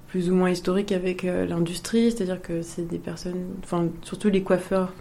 plus 0.06 0.30
ou 0.30 0.36
moins 0.36 0.50
historique 0.50 0.92
avec 0.92 1.24
l'industrie, 1.24 2.12
c'est-à-dire 2.12 2.40
que 2.40 2.62
c'est 2.62 2.86
des 2.86 2.98
personnes, 2.98 3.46
enfin, 3.64 3.88
surtout 4.02 4.28
les 4.28 4.42
coiffeurs 4.42 4.92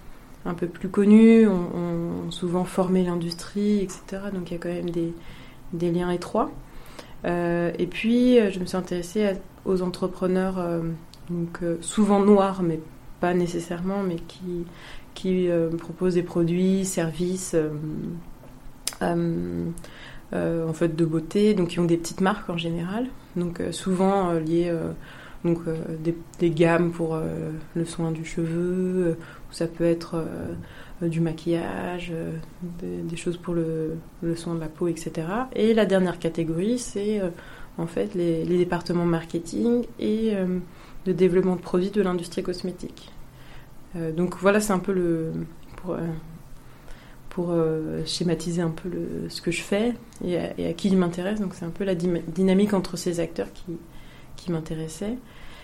un 0.46 0.54
peu 0.54 0.68
plus 0.68 0.90
connus 0.90 1.48
ont, 1.48 2.32
souvent 2.32 2.64
formé 2.64 3.04
l'industrie, 3.04 3.80
etc. 3.80 4.24
Donc 4.34 4.50
il 4.50 4.54
y 4.54 4.56
a 4.56 4.60
quand 4.60 4.70
même 4.70 4.90
des 4.90 5.92
liens 5.92 6.10
étroits. 6.10 6.52
Euh, 7.26 7.72
et 7.78 7.88
puis 7.88 8.38
je 8.52 8.60
me 8.60 8.66
suis 8.66 8.78
intéressée 8.78 9.34
aux 9.66 9.82
entrepreneurs, 9.82 10.60
euh, 10.60 10.82
donc, 11.30 11.60
euh, 11.64 11.78
souvent 11.82 12.20
noirs, 12.20 12.64
mais 12.64 12.80
pas 13.20 13.34
nécessairement, 13.34 14.02
mais 14.04 14.16
qui, 14.16 14.66
qui 15.14 15.50
proposent 15.78 16.16
des 16.16 16.24
produits, 16.24 16.86
services. 16.86 17.56
en 19.02 20.74
fait 20.74 20.96
de 20.96 21.06
beauté, 21.06 21.54
donc 21.54 21.70
qui 21.70 21.80
ont 21.80 21.86
des 21.86 21.98
petites 21.98 22.22
marques 22.22 22.50
en 22.50 22.58
général, 22.58 23.08
donc 23.36 23.62
souvent 23.72 24.34
liées 24.34 24.74
donc 25.44 25.60
des, 26.40 26.50
gammes 26.50 26.92
pour 26.92 27.20
le 27.76 27.86
soin 27.86 28.12
du 28.12 28.26
cheveu, 28.26 29.18
ça 29.52 29.68
peut 29.68 29.84
être 29.84 30.16
euh, 30.16 30.54
du 31.02 31.20
maquillage, 31.20 32.14
des, 32.82 33.18
choses 33.18 33.38
pour 33.38 33.54
le, 33.54 33.98
soin 34.36 34.56
de 34.56 34.60
la 34.60 34.68
peau, 34.68 34.88
etc. 34.88 35.28
Et 35.56 35.74
la 35.74 35.86
dernière 35.86 36.20
catégorie, 36.20 36.78
c'est 36.78 37.22
en 37.78 37.88
fait 37.88 38.14
les, 38.16 38.46
départements 38.46 39.06
marketing 39.06 39.86
et 40.00 40.34
de 41.06 41.12
développement 41.12 41.56
de 41.56 41.62
produits 41.62 41.90
de 41.90 42.02
l'industrie 42.02 42.44
cosmétique. 42.44 43.12
donc 44.16 44.38
voilà, 44.38 44.60
c'est 44.60 44.74
un 44.74 44.80
peu 44.80 44.94
le 44.94 45.32
pour, 47.30 47.56
schématiser 48.06 48.62
un 48.62 48.70
peu 48.70 48.90
ce 49.30 49.42
que 49.42 49.52
je 49.52 49.62
fais 49.62 49.94
et 50.24 50.38
à, 50.38 50.74
qui 50.74 50.90
il 50.90 50.98
m'intéresse. 50.98 51.40
Donc 51.40 51.56
c'est 51.56 51.66
un 51.66 51.72
peu 51.72 51.84
la 51.84 51.96
dynamique 51.96 52.74
entre 52.74 52.98
ces 52.98 53.20
acteurs 53.20 53.52
qui, 53.54 53.78
qui 54.36 54.52
m'intéressait. 54.52 55.18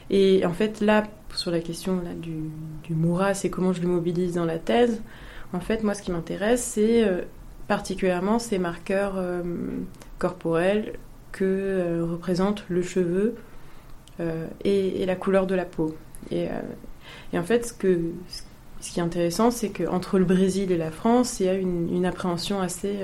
Et 0.09 0.45
en 0.45 0.53
fait, 0.53 0.81
là, 0.81 1.03
sur 1.35 1.51
la 1.51 1.59
question 1.59 2.01
du, 2.21 2.49
du 2.83 2.93
Moura, 2.95 3.33
c'est 3.33 3.49
comment 3.49 3.73
je 3.73 3.81
le 3.81 3.87
mobilise 3.87 4.35
dans 4.35 4.45
la 4.45 4.57
thèse. 4.57 5.01
En 5.53 5.59
fait, 5.59 5.83
moi, 5.83 5.93
ce 5.93 6.01
qui 6.01 6.11
m'intéresse, 6.11 6.63
c'est 6.63 7.03
euh, 7.03 7.21
particulièrement 7.67 8.39
ces 8.39 8.59
marqueurs 8.59 9.13
euh, 9.17 9.41
corporels 10.19 10.93
que 11.31 11.45
euh, 11.45 12.05
représente 12.05 12.65
le 12.69 12.81
cheveu 12.81 13.35
et, 14.63 15.05
la 15.05 15.15
couleur 15.15 15.45
de 15.45 15.53
la 15.53 15.63
peau. 15.63 15.95
Et, 16.31 16.47
en 17.35 17.43
fait, 17.43 17.67
ce, 17.67 17.73
qui 17.73 18.99
est 18.99 19.03
intéressant, 19.03 19.51
c'est 19.51 19.69
qu'entre 19.69 20.17
le 20.17 20.25
Brésil 20.25 20.71
et 20.71 20.77
la 20.77 20.89
France, 20.89 21.39
il 21.39 21.45
y 21.45 21.49
a 21.49 21.53
une, 21.53 22.03
appréhension 22.03 22.59
assez 22.59 22.97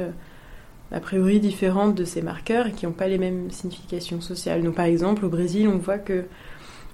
a 0.91 0.99
priori 0.99 1.39
différentes 1.39 1.93
de 1.93 2.03
ces 2.03 2.23
marqueurs 2.23 2.65
et 2.65 2.71
qui 2.71 2.87
n'ont 2.87 2.93
pas 2.93 3.07
les 3.07 3.19
mêmes 3.19 3.51
significations 3.51 4.21
sociales. 4.21 4.63
Donc 4.63 4.73
par 4.73 4.85
exemple, 4.85 5.23
au 5.23 5.29
Brésil, 5.29 5.67
on 5.67 5.77
voit 5.77 5.99
que 5.99 6.25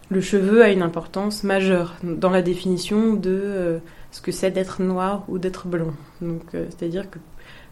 le 0.09 0.19
cheveu 0.19 0.61
a 0.61 0.69
une 0.69 0.81
importance 0.81 1.45
majeure 1.45 1.95
dans 2.03 2.31
la 2.31 2.41
définition 2.41 3.13
de 3.13 3.79
ce 4.11 4.21
que 4.21 4.31
c'est 4.31 4.51
d'être 4.51 4.81
noir 4.81 5.23
ou 5.27 5.37
d'être 5.37 5.67
blanc. 5.67 5.93
Donc, 6.21 6.43
euh, 6.53 6.65
c'est-à-dire 6.69 7.09
que 7.09 7.19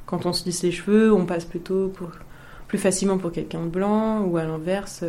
quand 0.06 0.26
on 0.26 0.34
se 0.34 0.46
lisse 0.46 0.64
les 0.64 0.72
cheveux, 0.72 1.14
on 1.14 1.26
passe 1.26 1.46
plutôt 1.46 1.92
plus 2.68 2.78
facilement 2.78 3.18
pour 3.18 3.32
quelqu'un 3.32 3.64
de 3.64 3.70
blanc, 3.70 4.22
ou 4.22 4.38
à 4.38 4.44
l'inverse, 4.44 5.04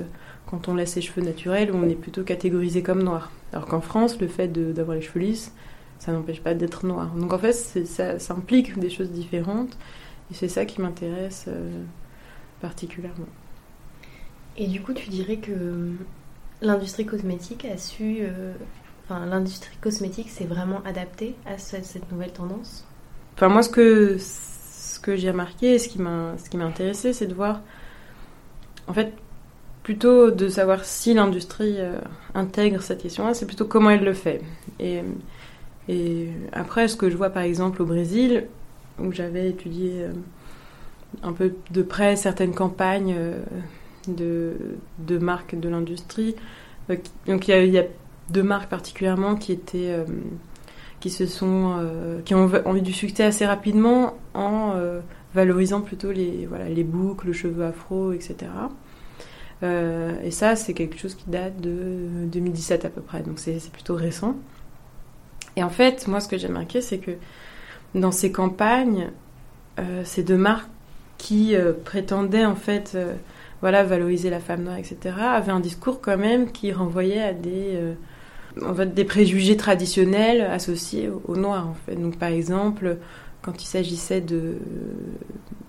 quand 0.47 0.69
on 0.69 0.75
laisse 0.75 0.93
ses 0.93 1.01
cheveux 1.01 1.23
naturels, 1.23 1.71
on 1.73 1.89
est 1.89 1.95
plutôt 1.95 2.25
catégorisé 2.25 2.83
comme 2.83 3.03
noir. 3.03 3.31
Alors 3.53 3.67
qu'en 3.67 3.81
France, 3.81 4.21
le 4.21 4.29
fait 4.29 4.49
d'avoir 4.49 4.97
les 4.97 5.03
cheveux 5.03 5.21
lisses, 5.21 5.53
ça 5.99 6.13
n'empêche 6.13 6.41
pas 6.41 6.55
d'être 6.55 6.87
noir. 6.87 7.09
Donc 7.15 7.33
en 7.33 7.39
fait, 7.39 7.53
ça, 7.53 8.35
implique 8.35 8.79
des 8.79 8.91
choses 8.91 9.11
différentes, 9.11 9.77
et 10.31 10.35
c'est 10.35 10.49
ça 10.49 10.65
qui 10.65 10.81
m'intéresse 10.81 11.47
euh, 11.49 11.85
particulièrement. 12.61 13.27
Et 14.57 14.67
du 14.67 14.81
coup, 14.81 14.93
tu 14.93 15.09
dirais 15.11 15.37
que 15.37 15.93
l'industrie 16.61 17.07
cosmétique 17.07 17.65
a 17.65 17.77
su. 17.77 18.19
Euh, 18.21 18.53
enfin, 19.09 19.27
l'industrie 19.27 19.77
cosmétique 19.81 20.31
s'est 20.31 20.45
vraiment 20.45 20.83
adaptée 20.85 21.35
à 21.47 21.59
cette, 21.59 22.11
nouvelle 22.11 22.33
tendance 22.33 22.85
Enfin, 23.35 23.49
moi, 23.49 23.63
ce 23.63 23.69
que, 23.69 24.17
ce 24.19 24.99
que 24.99 25.17
j'ai 25.17 25.31
remarqué, 25.31 25.79
ce 25.79 25.89
qui 25.89 25.99
m'a 26.01 26.35
intéressé, 26.65 27.13
c'est 27.13 27.27
de 27.27 27.35
voir. 27.35 27.61
En 28.89 28.93
fait, 28.93 29.13
plutôt 29.85 30.31
de 30.31 30.49
savoir 30.49 30.85
si 30.85 31.15
l'industrie 31.15 31.77
euh, 31.79 31.99
intègre 32.35 32.83
cette 32.83 33.03
question-là, 33.03 33.35
c'est 33.35 33.47
plutôt 33.47 33.65
comment 33.65 33.91
elle 33.91 34.05
le 34.05 34.13
fait. 34.13 34.43
Et, 34.81 35.03
et 35.89 36.31
après, 36.53 36.89
ce 36.89 36.97
que 36.97 37.11
je 37.11 37.17
vois 37.17 37.31
par 37.31 37.43
exemple 37.45 37.81
au 37.81 37.87
Brésil, 37.87 38.47
où 38.99 39.13
j'avais 39.13 39.49
étudié 39.49 40.03
euh, 40.03 40.13
un 41.23 41.33
peu 41.33 41.55
de 41.71 41.83
près 41.83 42.17
certaines 42.17 42.55
campagnes 42.55 43.15
de, 44.09 44.57
de 44.99 45.19
marques 45.19 45.59
de 45.59 45.69
l'industrie. 45.69 46.35
Euh, 46.91 46.97
donc 47.27 47.49
il 47.49 47.67
y, 47.67 47.79
a, 47.79 47.85
deux 48.31 48.43
marques 48.43 48.69
particulièrement 48.69 49.37
qui 49.37 49.53
étaient 49.53 49.91
euh, 49.91 50.05
qui 51.01 51.11
se 51.11 51.27
sont 51.27 51.77
euh, 51.79 52.21
qui 52.23 52.35
ont, 52.35 52.51
eu 52.75 52.81
du 52.81 52.93
succès 52.93 53.25
assez 53.25 53.47
rapidement 53.47 54.17
en 54.35 54.75
valorisant 55.35 55.81
plutôt 55.81 56.11
les 56.11 56.47
voilà 56.47 56.69
les 56.69 56.85
boucles, 56.85 57.29
le 57.29 57.33
cheveu 57.33 57.65
afro, 57.65 58.13
etc. 58.13 58.51
et 59.63 60.31
ça, 60.31 60.57
c'est 60.57 60.73
quelque 60.73 60.99
chose 60.99 61.15
qui 61.15 61.29
date 61.29 61.61
de 61.61 62.27
2017 62.27 62.85
à 62.85 62.89
peu 62.89 63.01
près, 63.01 63.23
donc 63.23 63.39
c'est 63.39 63.71
plutôt 63.71 63.95
récent. 63.95 64.37
Et 65.57 65.63
en 65.63 65.71
fait, 65.71 66.07
moi, 66.07 66.21
ce 66.21 66.29
que 66.29 66.39
j'ai 66.39 66.49
marqué, 66.49 66.81
c'est 66.81 66.99
que 66.99 67.13
dans 67.95 68.13
ces 68.13 68.31
campagnes, 68.31 69.11
ces 70.05 70.23
deux 70.23 70.37
marques 70.37 70.71
qui 71.19 71.57
prétendaient 71.85 72.45
en 72.45 72.55
fait 72.55 72.97
voilà, 73.61 73.83
valoriser 73.83 74.31
la 74.31 74.41
femme 74.41 74.63
noire, 74.65 74.77
etc., 74.77 75.17
avait 75.19 75.53
un 75.53 75.61
discours 75.61 76.01
quand 76.01 76.17
même 76.17 76.51
qui 76.51 76.73
renvoyait 76.73 77.23
à 77.23 77.33
des, 77.33 77.75
euh, 77.75 77.95
en 78.65 78.75
fait, 78.75 78.95
des 78.95 79.05
préjugés 79.05 79.57
traditionnels 79.57 80.43
associés 80.43 81.11
au, 81.27 81.37
noir, 81.37 81.69
en 81.69 81.75
fait. 81.87 81.97
Donc, 81.97 82.19
par 82.19 82.31
exemple, 82.31 82.99
quand 83.43 83.63
il 83.63 83.67
s'agissait 83.67 84.21
de... 84.21 84.57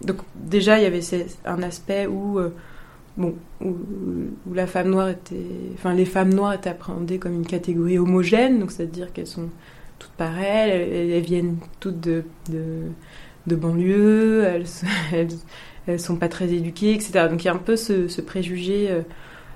Donc, 0.04 0.18
déjà, 0.36 0.80
il 0.80 0.84
y 0.84 0.86
avait 0.86 1.02
un 1.46 1.62
aspect 1.64 2.08
où... 2.08 2.40
Euh, 2.40 2.50
bon, 3.18 3.36
où, 3.62 3.76
la 4.54 4.68
femme 4.68 4.90
noire 4.90 5.10
était, 5.10 5.36
enfin 5.76 5.94
les 5.94 6.06
femmes 6.06 6.34
noires 6.34 6.54
étaient 6.54 6.70
appréhendées 6.70 7.20
comme 7.20 7.34
une 7.34 7.46
catégorie 7.46 8.00
homogène, 8.00 8.68
c'est-à-dire 8.70 9.14
qu'elles 9.14 9.28
sont 9.28 9.50
toutes 10.00 10.12
pareilles, 10.12 10.72
elles, 10.72 11.22
viennent 11.22 11.58
toutes 11.80 12.00
de, 12.00 12.24
de, 12.50 13.56
banlieue, 13.56 14.44
elles, 14.46 14.66
elles, 15.14 15.28
elles 15.88 16.00
sont 16.00 16.16
pas 16.16 16.30
très 16.30 16.52
éduquées, 16.54 16.94
etc. 16.94 17.28
Donc 17.30 17.44
il 17.44 17.48
y 17.48 17.50
a 17.50 17.54
un 17.54 17.58
peu 17.58 17.76
ce, 17.76 18.22
préjugé 18.22 18.90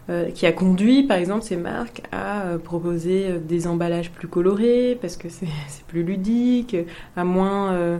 euh, 0.09 0.25
euh, 0.27 0.31
qui 0.31 0.45
a 0.45 0.51
conduit, 0.51 1.03
par 1.03 1.17
exemple, 1.17 1.43
ces 1.43 1.57
marques 1.57 2.01
à 2.11 2.43
euh, 2.43 2.57
proposer 2.57 3.39
des 3.39 3.67
emballages 3.67 4.11
plus 4.11 4.27
colorés 4.27 4.97
parce 5.01 5.17
que 5.17 5.29
c'est 5.29 5.47
plus 5.87 6.03
ludique, 6.03 6.75
à 7.15 7.23
moins 7.23 7.99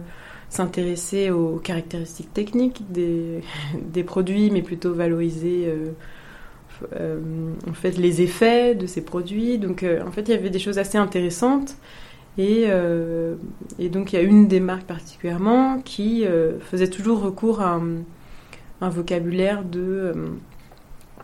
s'intéresser 0.49 1.31
aux 1.31 1.57
caractéristiques 1.57 2.33
techniques 2.33 2.83
des, 2.91 4.03
produits, 4.05 4.51
mais 4.51 4.61
plutôt 4.61 4.93
valoriser 4.93 5.73
en 6.91 7.73
fait 7.73 7.97
les 7.97 8.21
effets 8.21 8.75
de 8.75 8.85
ces 8.85 9.01
produits. 9.01 9.57
Donc 9.57 9.85
en 10.05 10.11
fait, 10.11 10.21
il 10.23 10.31
y 10.31 10.33
avait 10.33 10.49
des 10.49 10.59
choses 10.59 10.77
assez 10.77 10.97
intéressantes. 10.97 11.75
Et, 12.37 12.67
donc 13.89 14.13
il 14.13 14.15
y 14.15 14.19
a 14.19 14.21
une 14.21 14.47
des 14.47 14.59
marques 14.59 14.87
particulièrement 14.87 15.79
qui 15.81 16.25
faisait 16.61 16.89
toujours 16.89 17.21
recours 17.21 17.61
à, 17.61 17.79
un 18.83 18.89
vocabulaire 18.89 19.63
de 19.63 19.81
euh, 19.81 20.13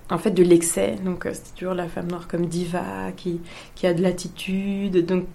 en 0.10 0.18
fait 0.18 0.32
de 0.32 0.44
l'excès. 0.44 0.96
Donc 1.04 1.25
euh, 1.25 1.32
c'était 1.34 1.58
toujours 1.58 1.74
la 1.74 1.88
femme 1.88 2.08
noire 2.08 2.28
comme 2.28 2.46
diva, 2.46 3.12
qui, 3.16 3.42
qui 3.75 3.88
a 3.88 3.94
de 3.94 4.01
l'attitude. 4.01 5.06
Donc, 5.06 5.25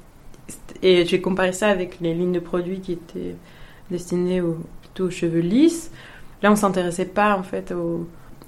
et 0.83 1.05
j'ai 1.07 1.21
comparé 1.21 1.53
ça 1.53 1.69
avec 1.69 2.01
les 2.01 2.15
lignes 2.15 2.33
de 2.33 2.41
produits 2.41 2.81
qui 2.81 2.93
étaient 2.93 3.35
destinées 3.91 4.43
plutôt 4.83 5.07
aux 5.07 5.11
cheveux 5.11 5.41
lisses. 5.41 5.91
Là, 6.43 6.53
on 6.53 6.57
s'intéressait 6.57 7.07
pas 7.07 7.37
en 7.37 7.43
fait 7.43 7.73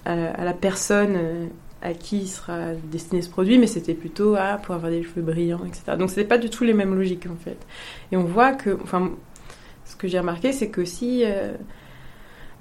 à, 0.04 0.44
la 0.44 0.52
personne 0.52 1.14
euh, 1.16 1.46
à 1.80 1.94
qui 1.94 2.26
sera 2.26 2.74
destiné 2.90 3.22
ce 3.22 3.30
produit, 3.30 3.58
mais 3.58 3.66
c'était 3.66 3.94
plutôt 3.94 4.34
à 4.34 4.58
pour 4.58 4.74
avoir 4.74 4.90
des 4.90 5.02
cheveux 5.02 5.22
brillants, 5.22 5.64
etc. 5.64 5.96
Donc 5.98 6.10
c'était 6.10 6.24
pas 6.24 6.38
du 6.38 6.50
tout 6.50 6.64
les 6.64 6.74
mêmes 6.74 6.94
logiques 6.94 7.26
en 7.26 7.36
fait. 7.36 7.58
Et 8.12 8.16
on 8.16 8.24
voit 8.24 8.52
que, 8.52 8.78
enfin, 8.82 9.12
ce 9.84 9.96
que 9.96 10.08
j'ai 10.08 10.18
remarqué, 10.18 10.52
c'est 10.52 10.68
que 10.68 10.84
si 10.84 11.24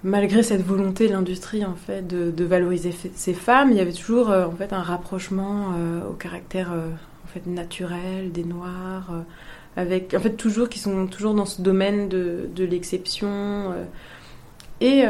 malgré 0.05 0.43
cette 0.43 0.61
volonté 0.61 1.07
l'industrie 1.07 1.65
en 1.65 1.73
fait 1.73 2.07
de, 2.07 2.45
valoriser 2.45 2.93
ces 3.15 3.33
femmes, 3.33 3.71
il 3.71 3.77
y 3.77 3.79
avait 3.79 3.91
toujours 3.91 4.29
euh, 4.29 4.45
en 4.45 4.51
fait 4.51 4.71
un 4.71 4.81
rapprochement 4.81 5.73
euh, 5.73 6.07
au 6.07 6.13
caractère 6.13 6.71
euh, 6.71 6.89
en 7.23 7.27
fait 7.27 7.47
naturel 7.47 8.31
des 8.31 8.43
noirs, 8.43 9.11
avec 9.75 10.13
en 10.13 10.19
fait 10.19 10.37
toujours 10.37 10.69
qui 10.69 10.77
sont 10.77 11.07
toujours 11.07 11.33
dans 11.33 11.47
ce 11.47 11.61
domaine 11.61 12.07
de, 12.07 12.47
de 12.55 12.63
l'exception. 12.63 13.73
et 14.79 15.03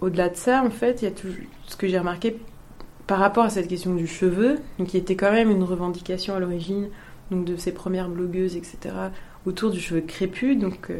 au-delà 0.00 0.28
de 0.28 0.36
ça, 0.36 0.62
en 0.62 0.70
fait, 0.70 1.02
il 1.02 1.06
y 1.06 1.08
a 1.08 1.10
tout, 1.10 1.28
ce 1.66 1.76
que 1.76 1.88
j'ai 1.88 1.98
remarqué 1.98 2.38
par 3.06 3.18
rapport 3.18 3.44
à 3.44 3.50
cette 3.50 3.68
question 3.68 3.94
du 3.94 4.06
cheveu, 4.06 4.58
qui 4.86 4.96
était 4.96 5.16
quand 5.16 5.32
même 5.32 5.50
une 5.50 5.64
revendication 5.64 6.34
à 6.34 6.38
l'origine 6.38 6.88
donc 7.30 7.44
de 7.44 7.56
ces 7.56 7.72
premières 7.72 8.08
blogueuses, 8.08 8.56
etc., 8.56 8.94
autour 9.44 9.70
du 9.70 9.80
cheveu 9.80 10.00
crépus, 10.00 10.56
donc 10.56 10.90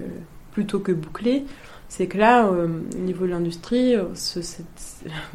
plutôt 0.56 0.80
que 0.80 0.92
bouclé 0.92 1.44
c'est 1.88 2.06
que 2.06 2.18
là, 2.18 2.46
euh, 2.46 2.66
au 2.94 2.98
niveau 2.98 3.26
de 3.26 3.30
l'industrie, 3.30 3.94
euh, 3.94 4.06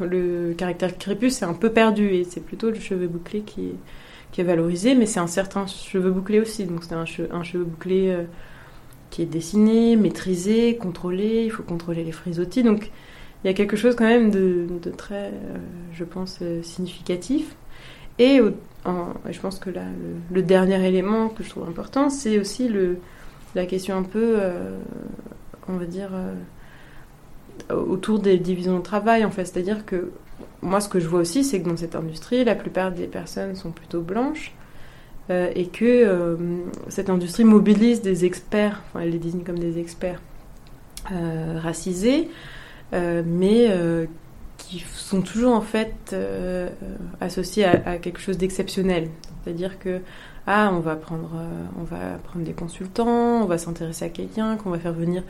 le 0.00 0.52
caractère 0.52 0.98
crépus 0.98 1.36
c'est 1.36 1.44
un 1.44 1.54
peu 1.54 1.70
perdu 1.70 2.08
et 2.08 2.24
c'est 2.24 2.40
plutôt 2.40 2.70
le 2.70 2.78
cheveu 2.78 3.06
bouclé 3.06 3.40
qui 3.40 3.68
est, 3.68 4.40
est 4.40 4.44
valorisé, 4.44 4.94
mais 4.94 5.06
c'est 5.06 5.20
un 5.20 5.26
certain 5.26 5.66
cheveu 5.66 6.10
bouclé 6.10 6.40
aussi. 6.40 6.64
Donc 6.64 6.84
c'est 6.84 6.94
un, 6.94 7.04
un, 7.30 7.42
cheveu 7.44 7.64
bouclé 7.64 8.10
euh, 8.10 8.24
qui 9.10 9.22
est 9.22 9.26
dessiné, 9.26 9.96
maîtrisé, 9.96 10.76
contrôlé, 10.76 11.44
il 11.44 11.50
faut 11.50 11.62
contrôler 11.62 12.04
les 12.04 12.12
frisottis. 12.12 12.64
Donc 12.64 12.90
il 13.44 13.46
y 13.46 13.50
a 13.50 13.54
quelque 13.54 13.76
chose 13.76 13.94
quand 13.94 14.08
même 14.08 14.30
de, 14.30 14.66
très, 14.96 15.32
je 15.94 16.04
pense, 16.04 16.40
significatif. 16.62 17.56
Et 18.18 18.40
je 18.86 19.40
pense 19.40 19.58
que 19.58 19.70
là, 19.70 19.82
le, 20.30 20.42
dernier 20.42 20.86
élément 20.86 21.28
que 21.28 21.42
je 21.42 21.50
trouve 21.50 21.68
important, 21.68 22.08
c'est 22.08 22.38
aussi 22.38 22.68
le, 22.68 22.98
la 23.54 23.66
question 23.66 23.96
un 23.96 24.02
peu 24.02 24.38
on 25.68 25.76
va 25.76 25.84
dire, 25.84 26.10
euh, 26.12 27.74
autour 27.74 28.18
des 28.18 28.38
divisions 28.38 28.78
de 28.78 28.82
travail, 28.82 29.24
en 29.24 29.30
fait. 29.30 29.44
C'est-à-dire 29.44 29.84
que 29.84 30.10
moi, 30.60 30.80
ce 30.80 30.88
que 30.88 31.00
je 31.00 31.08
vois 31.08 31.20
aussi, 31.20 31.44
c'est 31.44 31.60
que 31.60 31.68
dans 31.68 31.76
cette 31.76 31.96
industrie, 31.96 32.44
la 32.44 32.54
plupart 32.54 32.92
des 32.92 33.06
personnes 33.06 33.54
sont 33.56 33.70
plutôt 33.70 34.00
blanches. 34.00 34.54
et 35.30 35.68
que 35.68 36.36
cette 36.88 37.08
industrie 37.08 37.44
mobilise 37.44 38.02
des 38.02 38.26
experts, 38.26 38.82
elle 39.00 39.10
les 39.10 39.18
désigne 39.18 39.44
comme 39.44 39.58
des 39.58 39.78
experts 39.78 40.20
racisés, 41.06 42.28
mais 42.92 43.68
qui 44.58 44.80
sont 44.80 45.22
toujours 45.22 45.54
en 45.54 45.62
fait 45.62 46.14
associés 47.20 47.64
à, 47.64 47.82
à, 47.86 47.96
quelque 47.96 48.20
chose 48.20 48.36
d'exceptionnel. 48.36 49.08
C'est-à-dire 49.42 49.78
que 49.78 50.00
ah, 50.46 50.70
on 50.72 50.80
va 50.80 50.96
prendre, 50.96 51.30
on 51.78 51.84
va 51.84 52.18
prendre 52.24 52.44
des 52.44 52.52
consultants, 52.52 53.42
on 53.42 53.46
va 53.46 53.58
s'intéresser 53.58 54.04
à 54.04 54.08
quelqu'un 54.08 54.56
qu'on 54.56 54.70
va 54.70 54.78
faire 54.78 54.92
venir 54.92 55.22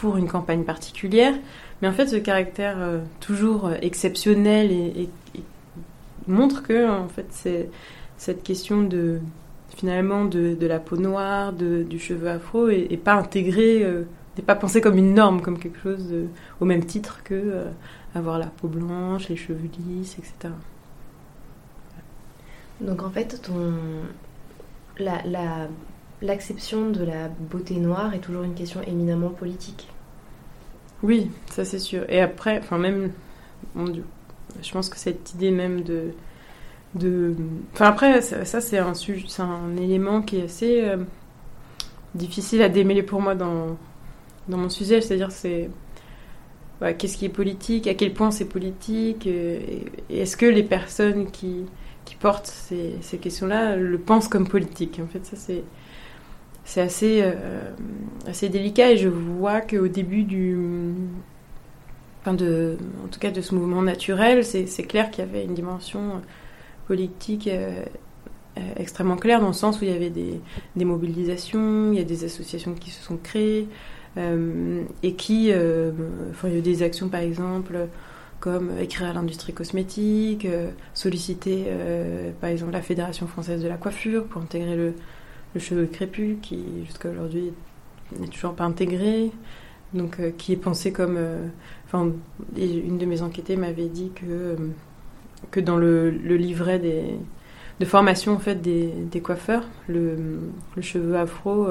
pour 0.00 0.16
une 0.16 0.28
campagne 0.28 0.64
particulière. 0.64 1.34
Mais 1.80 1.88
en 1.88 1.92
fait, 1.92 2.06
ce 2.06 2.16
caractère 2.16 2.76
euh, 2.78 3.00
toujours 3.20 3.66
euh, 3.66 3.74
exceptionnel 3.82 4.70
montre 6.26 6.62
que 6.62 6.88
en 6.88 7.08
fait, 7.08 7.26
c'est 7.30 7.68
cette 8.16 8.42
question 8.42 8.82
de 8.82 9.20
finalement 9.76 10.24
de, 10.24 10.56
la 10.60 10.78
peau 10.78 10.96
noire, 10.96 11.52
de, 11.52 11.82
du 11.82 11.98
cheveu 11.98 12.28
afro, 12.28 12.68
et, 12.68 12.98
pas 13.02 13.14
intégrée, 13.14 13.82
euh, 13.82 14.04
n'est 14.36 14.44
pas 14.44 14.54
pensé 14.54 14.80
comme 14.80 14.98
une 14.98 15.14
norme, 15.14 15.40
comme 15.42 15.58
quelque 15.58 15.78
chose 15.80 16.12
au 16.60 16.64
même 16.64 16.84
titre 16.84 17.22
que 17.22 17.64
avoir 18.14 18.38
la 18.38 18.46
peau 18.46 18.68
blanche, 18.68 19.28
les 19.28 19.36
cheveux 19.36 19.70
lisses, 19.86 20.16
etc. 20.18 20.52
Donc 22.80 23.02
en 23.02 23.10
fait, 23.10 23.40
ton 23.42 23.72
la, 25.00 25.68
l'acception 26.22 26.90
de 26.90 27.04
la 27.04 27.28
beauté 27.28 27.76
noire 27.76 28.14
est 28.14 28.18
toujours 28.18 28.42
une 28.42 28.54
question 28.54 28.80
éminemment 28.82 29.30
politique. 29.30 29.88
Oui, 31.02 31.30
ça 31.50 31.64
c'est 31.64 31.78
sûr. 31.78 32.04
Et 32.08 32.20
après, 32.20 32.58
enfin 32.58 32.78
même, 32.78 33.12
je 33.74 34.72
pense 34.72 34.88
que 34.88 34.98
cette 34.98 35.34
idée 35.34 35.50
même 35.50 35.82
de, 35.82 36.12
de, 36.94 37.34
enfin 37.72 37.86
après, 37.86 38.20
ça, 38.20 38.60
c'est 38.60 38.78
un 38.78 38.94
c'est 38.94 39.42
un 39.42 39.76
élément 39.76 40.22
qui 40.22 40.38
est 40.38 40.44
assez 40.44 40.82
euh, 40.82 40.98
difficile 42.14 42.62
à 42.62 42.68
démêler 42.68 43.02
pour 43.02 43.20
moi 43.20 43.34
dans 43.34 43.76
dans 44.48 44.58
mon 44.58 44.68
sujet, 44.68 45.00
c'est-à-dire 45.00 45.30
c'est 45.30 45.70
qu'est-ce 46.98 47.18
qui 47.18 47.26
est 47.26 47.30
politique, 47.30 47.86
à 47.86 47.94
quel 47.94 48.12
point 48.12 48.30
c'est 48.30 48.46
politique, 48.46 49.26
euh, 49.26 49.60
est-ce 50.08 50.36
que 50.36 50.46
les 50.46 50.62
personnes 50.62 51.30
qui, 51.30 51.66
qui 52.10 52.16
portent 52.16 52.48
ces, 52.48 53.18
questions-là 53.18 53.76
le 53.76 53.96
pensent 53.96 54.26
comme 54.26 54.48
politique. 54.48 55.00
En 55.00 55.06
fait, 55.06 55.24
ça 55.24 55.36
c'est 55.36 55.62
c'est 56.64 56.80
assez, 56.80 57.20
euh, 57.22 57.70
assez 58.26 58.48
délicat 58.48 58.90
et 58.90 58.96
je 58.96 59.08
vois 59.08 59.60
qu'au 59.60 59.86
début 59.86 60.24
du. 60.24 60.58
Enfin 62.20 62.34
de, 62.34 62.76
en 63.04 63.08
tout 63.08 63.20
cas 63.20 63.30
de 63.30 63.40
ce 63.40 63.54
mouvement 63.54 63.80
naturel, 63.80 64.44
c'est 64.44 64.82
clair 64.82 65.12
qu'il 65.12 65.24
y 65.24 65.28
avait 65.28 65.44
une 65.44 65.54
dimension 65.54 66.20
politique 66.88 67.46
euh, 67.46 67.84
euh, 68.58 68.60
extrêmement 68.76 69.16
claire 69.16 69.40
dans 69.40 69.46
le 69.46 69.52
sens 69.52 69.80
où 69.80 69.84
il 69.84 69.90
y 69.90 69.94
avait 69.94 70.10
des, 70.10 70.40
des 70.74 70.84
mobilisations, 70.84 71.92
il 71.92 71.98
y 71.98 72.02
a 72.02 72.04
des 72.04 72.24
associations 72.24 72.74
qui 72.74 72.90
se 72.90 73.02
sont 73.04 73.18
créées 73.22 73.68
et 74.16 75.14
qui. 75.14 75.52
enfin, 76.32 76.48
il 76.48 76.52
y 76.52 76.56
a 76.56 76.58
eu 76.58 76.62
des 76.62 76.82
actions 76.82 77.08
par 77.08 77.20
exemple 77.20 77.86
comme 78.40 78.72
écrire 78.78 79.08
à 79.08 79.12
l'industrie 79.12 79.52
cosmétique, 79.52 80.46
solliciter 80.94 81.66
par 82.40 82.50
exemple 82.50 82.72
la 82.72 82.82
Fédération 82.82 83.26
française 83.26 83.62
de 83.62 83.68
la 83.68 83.76
coiffure 83.76 84.24
pour 84.24 84.40
intégrer 84.42 84.76
le, 84.76 84.94
cheveu 85.58 85.86
crépus 85.86 86.38
qui 86.40 86.64
jusqu'à 86.86 87.10
aujourd'hui 87.10 87.52
n'est 88.18 88.28
toujours 88.28 88.54
pas 88.54 88.64
intégré, 88.64 89.30
donc 89.94 90.20
euh, 90.20 90.30
qui 90.36 90.52
est 90.52 90.56
pensé 90.56 90.92
comme. 90.92 91.16
Euh, 91.16 91.46
une 92.56 92.98
de 92.98 93.06
mes 93.06 93.22
enquêtées 93.22 93.56
m'avait 93.56 93.88
dit 93.88 94.12
que 94.14 94.24
euh, 94.24 94.56
que 95.50 95.58
dans 95.58 95.76
le, 95.76 96.10
livret 96.10 96.78
des, 96.78 97.16
de 97.80 97.84
formation 97.84 98.34
en 98.34 98.38
fait 98.38 98.56
des, 98.56 98.86
des 99.10 99.20
coiffeurs, 99.20 99.64
le, 99.88 100.16
le, 100.76 100.82
cheveu 100.82 101.16
afro 101.16 101.66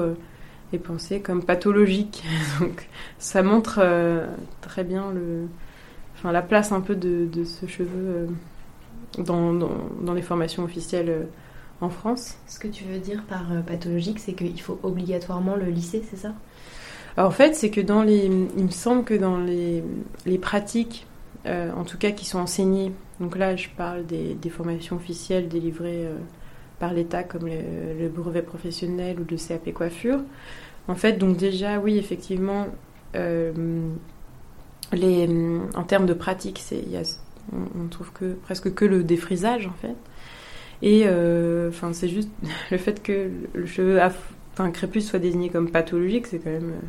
est 0.74 0.78
pensé 0.78 1.20
comme 1.20 1.42
pathologique. 1.42 2.22
donc 2.60 2.86
ça 3.18 3.42
montre 3.42 3.80
très 4.60 4.84
bien 4.84 5.10
le, 5.12 5.46
enfin, 6.20 6.32
la 6.32 6.42
place 6.42 6.72
un 6.72 6.80
peu 6.80 6.94
de, 6.94 7.26
de 7.26 7.44
ce 7.44 7.66
cheveu 7.66 8.28
dans, 9.18 9.52
dans, 9.52 9.70
dans, 10.02 10.14
les 10.14 10.22
formations 10.22 10.62
officielles 10.62 11.26
en 11.80 11.88
France. 11.88 12.36
Ce 12.46 12.58
que 12.58 12.68
tu 12.68 12.84
veux 12.84 12.98
dire 12.98 13.24
par 13.24 13.52
euh, 13.52 13.60
pathologique, 13.60 14.18
c'est 14.18 14.34
qu'il 14.34 14.60
faut 14.60 14.78
obligatoirement 14.82 15.56
le 15.56 15.66
lisser, 15.66 16.02
c'est 16.08 16.16
ça? 16.16 16.34
En 17.16 17.30
fait, 17.30 17.54
c'est 17.54 17.70
que 17.70 17.80
dans 17.80 18.02
les. 18.02 18.26
Il 18.26 18.64
me 18.64 18.70
semble 18.70 19.04
que 19.04 19.14
dans 19.14 19.38
les, 19.38 19.82
les 20.26 20.38
pratiques, 20.38 21.06
euh, 21.46 21.72
en 21.72 21.84
tout 21.84 21.98
cas 21.98 22.12
qui 22.12 22.24
sont 22.24 22.38
enseignées, 22.38 22.92
donc 23.18 23.36
là 23.36 23.56
je 23.56 23.68
parle 23.76 24.06
des, 24.06 24.34
des 24.34 24.50
formations 24.50 24.96
officielles 24.96 25.48
délivrées 25.48 26.06
euh, 26.06 26.16
par 26.78 26.92
l'État 26.92 27.24
comme 27.24 27.46
le, 27.46 28.08
brevet 28.08 28.42
professionnel 28.42 29.18
ou 29.20 29.24
le 29.28 29.36
CAP 29.36 29.72
coiffure. 29.72 30.20
En 30.88 30.94
fait, 30.94 31.14
donc 31.14 31.36
déjà, 31.36 31.78
oui, 31.78 31.98
effectivement, 31.98 32.66
les, 34.92 35.28
en 35.74 35.82
termes 35.84 36.06
de 36.06 36.14
pratique, 36.14 36.62
on, 37.52 37.82
on 37.82 37.88
trouve 37.88 38.12
que 38.12 38.32
presque 38.32 38.74
que 38.74 38.84
le 38.84 39.04
défrisage 39.04 39.66
en 39.66 39.74
fait. 39.80 39.96
Et 40.82 41.06
euh, 41.06 41.70
c'est 41.92 42.08
juste 42.08 42.30
le 42.70 42.78
fait 42.78 43.02
que 43.02 43.30
le 43.54 43.66
cheveu 43.66 44.00
enfin, 44.02 44.70
crépus 44.70 45.06
soit 45.06 45.18
désigné 45.18 45.50
comme 45.50 45.70
pathologique, 45.70 46.26
c'est 46.26 46.38
quand 46.38 46.50
même 46.50 46.70
euh, 46.70 46.86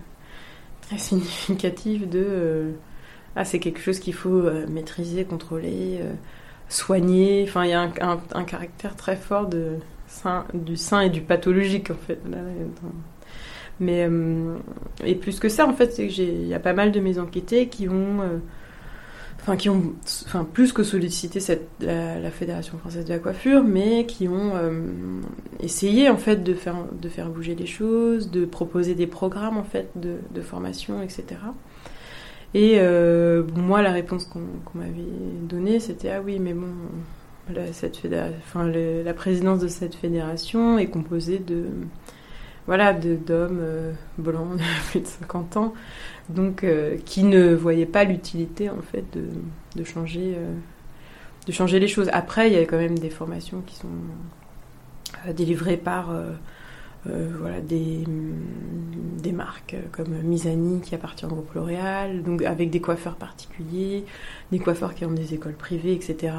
très 0.82 0.98
significatif 0.98 2.08
de 2.08 2.26
euh, 2.28 2.72
ah 3.36 3.46
c'est 3.46 3.60
quelque 3.60 3.80
chose 3.80 4.00
qu'il 4.00 4.14
faut 4.14 4.44
maîtriser, 4.68 5.24
contrôler, 5.24 6.02
soigner. 6.68 7.46
Enfin, 7.48 7.64
il 7.64 7.70
y 7.70 7.74
a 7.74 7.90
un, 8.02 8.44
caractère 8.44 8.98
très 8.98 9.16
fort 9.16 9.48
du 9.48 10.76
sain 10.76 11.00
et 11.02 11.10
du 11.10 11.22
pathologique 11.22 11.92
en 11.92 11.96
fait. 11.96 12.20
Mais 13.80 14.08
et 15.04 15.16
plus 15.16 15.40
que 15.40 15.50
ça, 15.50 15.66
en 15.68 15.74
fait, 15.74 15.92
c'est 15.94 16.08
que 16.08 16.22
il 16.22 16.48
y 16.48 16.54
a 16.54 16.60
pas 16.60 16.74
mal 16.74 16.92
de 16.92 17.00
mes 17.00 17.18
enquêtés 17.18 17.68
qui 17.68 17.88
ont 17.90 18.22
enfin 19.42 19.58
qui 19.58 19.70
ont 19.70 19.94
enfin 20.26 20.46
plus 20.52 20.72
que 20.72 20.84
sollicité 20.84 21.40
cette, 21.40 21.68
la, 21.80 22.30
Fédération 22.32 22.78
française 22.78 23.06
de 23.06 23.10
la 23.10 23.20
coiffure, 23.20 23.64
mais 23.64 24.06
qui 24.06 24.28
ont 24.28 24.56
euh, 24.56 24.72
essayé 25.60 26.10
en 26.10 26.18
fait 26.18 26.44
de 26.44 26.54
faire 26.54 26.76
de 26.92 27.10
faire 27.10 27.30
bouger 27.30 27.56
les 27.56 27.66
choses, 27.66 28.30
de 28.30 28.46
proposer 28.46 28.94
des 28.96 29.08
programmes 29.08 29.58
en 29.58 29.64
fait 29.64 29.90
de, 29.96 30.42
formation, 30.42 31.02
etc. 31.02 31.26
Et 32.54 32.78
euh, 32.80 33.44
moi, 33.56 33.82
la 33.82 33.92
réponse 33.92 34.26
qu'on 34.26 34.42
m'avait 34.78 34.92
donnée, 35.44 35.80
c'était 35.80 36.12
ah 36.12 36.22
oui, 36.24 36.38
mais 36.40 36.54
bon, 36.54 36.68
la 37.54 39.14
présidence 39.14 39.60
de 39.60 39.68
cette 39.68 39.96
fédération 39.96 40.78
est 40.78 40.88
composée 40.88 41.40
de 41.40 41.66
voilà 42.68 42.94
d'hommes 42.94 43.60
euh, 43.62 43.94
blancs 44.18 44.58
de 44.58 44.90
plus 44.90 45.00
de 45.02 45.08
50 45.08 45.58
ans 45.58 45.74
donc 46.30 46.64
euh, 46.64 46.98
qui 47.06 47.24
ne 47.24 47.54
voyaient 47.54 47.86
pas 47.86 48.04
l'utilité 48.04 48.70
en 48.70 48.82
fait 48.82 49.04
de, 49.14 49.26
de 49.76 49.84
changer 49.84 50.36
euh, 50.38 50.54
de 51.48 51.52
changer 51.52 51.80
les 51.80 51.88
choses. 51.88 52.08
Après, 52.14 52.52
il 52.52 52.54
y 52.54 52.58
a 52.58 52.66
quand 52.66 52.78
même 52.78 53.00
des 53.00 53.10
formations 53.10 53.62
qui 53.66 53.76
sont 53.76 53.88
délivrées 55.34 55.76
par 55.76 56.14
voilà 57.04 57.62
des, 57.62 58.04
des 59.18 59.32
marques 59.32 59.76
comme 59.92 60.22
Misani 60.22 60.82
qui 60.82 60.94
appartient 60.94 61.26
au 61.26 61.30
groupe 61.30 61.52
L'Oréal, 61.56 62.22
donc 62.22 62.44
avec 62.44 62.70
des 62.70 62.80
coiffeurs 62.80 63.16
particuliers, 63.16 64.06
des 64.52 64.60
coiffeurs 64.60 64.94
qui 64.94 65.04
ont 65.04 65.12
des 65.12 65.34
écoles 65.34 65.56
privées, 65.56 65.94
etc. 65.94 66.36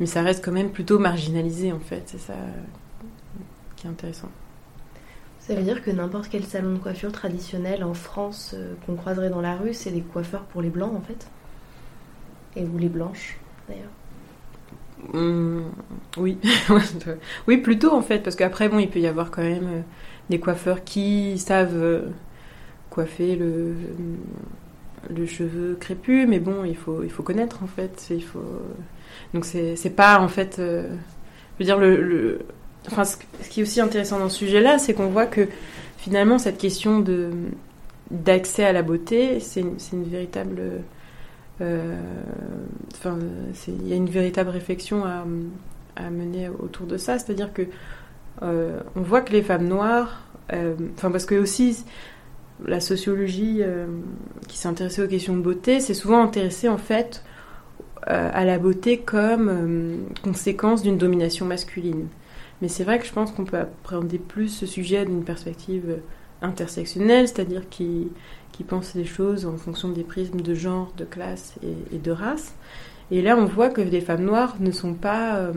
Mais 0.00 0.06
ça 0.06 0.22
reste 0.22 0.42
quand 0.42 0.52
même 0.52 0.70
plutôt 0.70 0.98
marginalisé 0.98 1.70
en 1.72 1.80
fait, 1.80 2.04
c'est 2.06 2.20
ça 2.20 2.36
qui 3.76 3.86
est 3.86 3.90
intéressant. 3.90 4.30
Ça 5.46 5.54
veut 5.54 5.62
dire 5.62 5.80
que 5.80 5.92
n'importe 5.92 6.28
quel 6.28 6.42
salon 6.42 6.72
de 6.72 6.78
coiffure 6.78 7.12
traditionnel 7.12 7.84
en 7.84 7.94
France 7.94 8.56
euh, 8.56 8.74
qu'on 8.84 8.96
croiserait 8.96 9.30
dans 9.30 9.40
la 9.40 9.54
rue, 9.54 9.74
c'est 9.74 9.92
des 9.92 10.00
coiffeurs 10.00 10.42
pour 10.42 10.60
les 10.60 10.70
blancs 10.70 10.92
en 10.92 11.00
fait 11.00 11.28
Et 12.56 12.64
vous 12.64 12.78
les 12.78 12.88
blanches 12.88 13.38
d'ailleurs 13.68 15.22
mmh, 15.22 15.60
Oui, 16.16 16.38
oui 17.46 17.58
plutôt 17.58 17.92
en 17.92 18.02
fait, 18.02 18.24
parce 18.24 18.34
qu'après 18.34 18.68
bon, 18.68 18.80
il 18.80 18.90
peut 18.90 18.98
y 18.98 19.06
avoir 19.06 19.30
quand 19.30 19.42
même 19.42 19.68
euh, 19.68 19.80
des 20.30 20.40
coiffeurs 20.40 20.82
qui 20.82 21.38
savent 21.38 21.76
euh, 21.80 22.08
coiffer 22.90 23.36
le, 23.36 23.76
le 25.14 25.26
cheveu 25.26 25.76
crépus, 25.78 26.26
mais 26.28 26.40
bon, 26.40 26.64
il 26.64 26.76
faut, 26.76 27.04
il 27.04 27.10
faut 27.10 27.22
connaître 27.22 27.62
en 27.62 27.68
fait. 27.68 28.08
Il 28.10 28.24
faut... 28.24 28.62
Donc 29.32 29.44
c'est 29.44 29.94
pas 29.94 30.18
en 30.18 30.26
fait. 30.26 30.56
je 30.58 30.88
veux 31.60 31.64
dire, 31.64 31.78
le 31.78 32.40
enfin, 32.90 33.04
ce, 33.04 33.16
qui 33.48 33.60
est 33.60 33.62
aussi 33.62 33.80
intéressant 33.80 34.18
dans 34.18 34.28
ce 34.28 34.38
sujet-là, 34.38 34.78
c'est 34.78 34.94
qu'on 34.94 35.08
voit 35.08 35.26
que 35.26 35.48
finalement, 35.98 36.38
cette 36.38 36.58
question 36.58 37.00
de, 37.00 37.30
d'accès 38.10 38.64
à 38.64 38.72
la 38.72 38.82
beauté, 38.82 39.40
c'est 39.40 39.60
une, 39.60 40.04
véritable. 40.04 40.60
Euh, 41.60 41.96
il 43.68 43.88
y 43.88 43.92
a 43.92 43.96
une 43.96 44.08
véritable 44.08 44.50
réflexion 44.50 45.04
à, 45.04 45.24
à 45.96 46.10
mener 46.10 46.48
autour 46.48 46.86
de 46.86 46.96
ça. 46.96 47.18
C'est-à-dire 47.18 47.52
que 47.52 47.62
euh, 48.42 48.80
on 48.94 49.00
voit 49.00 49.22
que 49.22 49.32
les 49.32 49.42
femmes 49.42 49.66
noires, 49.66 50.22
euh, 50.52 50.74
enfin, 50.96 51.10
parce 51.10 51.24
que 51.24 51.34
aussi 51.34 51.84
la 52.64 52.80
sociologie 52.80 53.60
qui 54.48 54.56
s'est 54.56 54.68
intéressée 54.68 55.02
aux 55.02 55.08
questions 55.08 55.36
de 55.36 55.42
beauté, 55.42 55.80
s'est 55.80 55.94
souvent 55.94 56.22
intéressée 56.22 56.70
en 56.70 56.78
fait 56.78 57.22
à 58.06 58.44
la 58.44 58.58
beauté 58.58 58.98
comme 58.98 59.98
conséquence 60.22 60.82
d'une 60.82 60.96
domination 60.96 61.44
masculine. 61.44 62.06
Mais 62.62 62.68
c'est 62.68 62.84
vrai 62.84 62.98
que 62.98 63.06
je 63.06 63.12
pense 63.12 63.32
qu'on 63.32 63.44
peut 63.44 63.58
appréhender 63.58 64.18
plus 64.18 64.48
ce 64.48 64.66
sujet 64.66 65.04
d'une 65.04 65.24
perspective 65.24 65.98
intersectionnelle, 66.42 67.28
c'est-à-dire 67.28 67.68
qui, 67.68 68.08
qui 68.52 68.64
pense 68.64 68.94
les 68.94 69.04
choses 69.04 69.46
en 69.46 69.56
fonction 69.56 69.90
des 69.90 70.04
prismes 70.04 70.40
de 70.40 70.54
genre, 70.54 70.92
de 70.96 71.04
classe 71.04 71.54
et, 71.92 71.98
de 71.98 72.10
race. 72.10 72.54
Et 73.10 73.22
là, 73.22 73.36
on 73.36 73.44
voit 73.44 73.68
que 73.68 73.80
les 73.80 74.00
femmes 74.00 74.24
noires 74.24 74.56
ne 74.60 74.70
sont 74.70 74.94
pas 74.94 75.36
euh, 75.36 75.52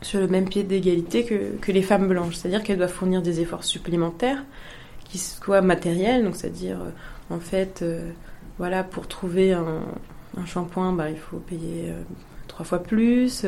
sur 0.00 0.20
le 0.20 0.28
même 0.28 0.48
pied 0.48 0.62
d'égalité 0.62 1.24
que, 1.24 1.56
que, 1.60 1.72
les 1.72 1.82
femmes 1.82 2.08
blanches. 2.08 2.36
C'est-à-dire 2.36 2.62
qu'elles 2.62 2.78
doivent 2.78 2.92
fournir 2.92 3.22
des 3.22 3.40
efforts 3.40 3.64
supplémentaires 3.64 4.42
qui 5.04 5.18
soient 5.18 5.60
matériels, 5.60 6.24
donc 6.24 6.36
c'est-à-dire, 6.36 6.80
euh, 6.80 7.34
en 7.34 7.40
fait, 7.40 7.80
euh, 7.82 8.10
voilà, 8.58 8.84
pour 8.84 9.08
trouver 9.08 9.52
un, 9.52 9.82
un 10.36 10.46
shampoing, 10.46 10.92
bah, 10.92 11.10
il 11.10 11.18
faut 11.18 11.38
payer 11.38 11.92
trois 12.46 12.64
fois 12.64 12.78
plus. 12.82 13.44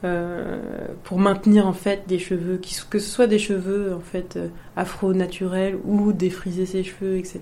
Pour 0.00 1.18
maintenir 1.18 1.66
en 1.66 1.72
fait 1.72 2.04
des 2.06 2.18
cheveux, 2.18 2.60
que 2.90 2.98
ce 2.98 3.10
soit 3.10 3.26
des 3.26 3.38
cheveux 3.38 3.94
en 3.94 4.00
fait 4.00 4.38
afro-naturels 4.76 5.76
ou 5.84 6.12
défriser 6.12 6.66
ses 6.66 6.84
cheveux, 6.84 7.16
etc. 7.16 7.40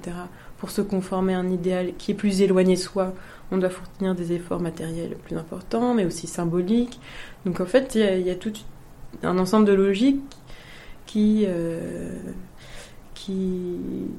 Pour 0.59 0.71
se 0.71 0.81
conformer 0.81 1.35
à 1.35 1.39
un 1.39 1.51
idéal 1.51 1.93
qui 1.99 2.13
est 2.13 2.15
plus 2.15 2.41
éloigné 2.41 2.77
de 2.77 2.81
soi, 2.81 3.13
on 3.51 3.59
doit 3.59 3.71
fournir 3.71 4.15
des 4.15 4.33
efforts 4.33 4.61
matériels 4.61 5.17
plus 5.25 5.37
importants, 5.37 5.95
mais 5.95 6.05
aussi 6.05 6.27
symboliques. 6.27 6.99
Donc 7.45 7.61
en 7.61 7.67
fait, 7.67 7.95
il 7.95 8.27
y, 8.27 8.31
a 8.31 8.35
tout 8.35 8.53
un 9.23 9.39
ensemble 9.39 9.67
de 9.67 9.73
logiques 9.73 10.21
qui, 11.07 11.45
euh, 11.47 12.11
qui, 13.15 13.79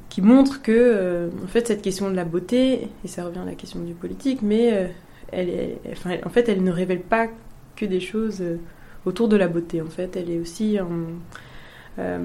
qui 0.09 0.21
montrent 0.21 0.61
que 0.61 0.71
euh, 0.71 1.29
en 1.43 1.47
fait, 1.47 1.67
cette 1.67 1.81
question 1.81 2.09
de 2.09 2.15
la 2.15 2.25
beauté, 2.25 2.87
et 3.03 3.07
ça 3.07 3.25
revient 3.25 3.39
à 3.39 3.45
la 3.45 3.55
question 3.55 3.79
du 3.81 3.93
politique, 3.93 4.41
mais 4.41 4.73
euh, 4.73 4.87
elle 5.31 5.77
en 6.23 6.29
fait, 6.29 6.47
elle 6.47 6.63
ne 6.63 6.71
révèle 6.71 7.01
pas 7.01 7.27
que 7.77 7.85
des 7.85 8.01
choses 8.01 8.43
autour 9.05 9.29
de 9.29 9.37
la 9.37 9.47
beauté. 9.47 9.81
En 9.81 9.89
fait, 9.89 10.17
elle 10.17 10.29
est 10.29 10.39
aussi 10.39 10.77
un 10.77 10.89
euh, 11.99 12.19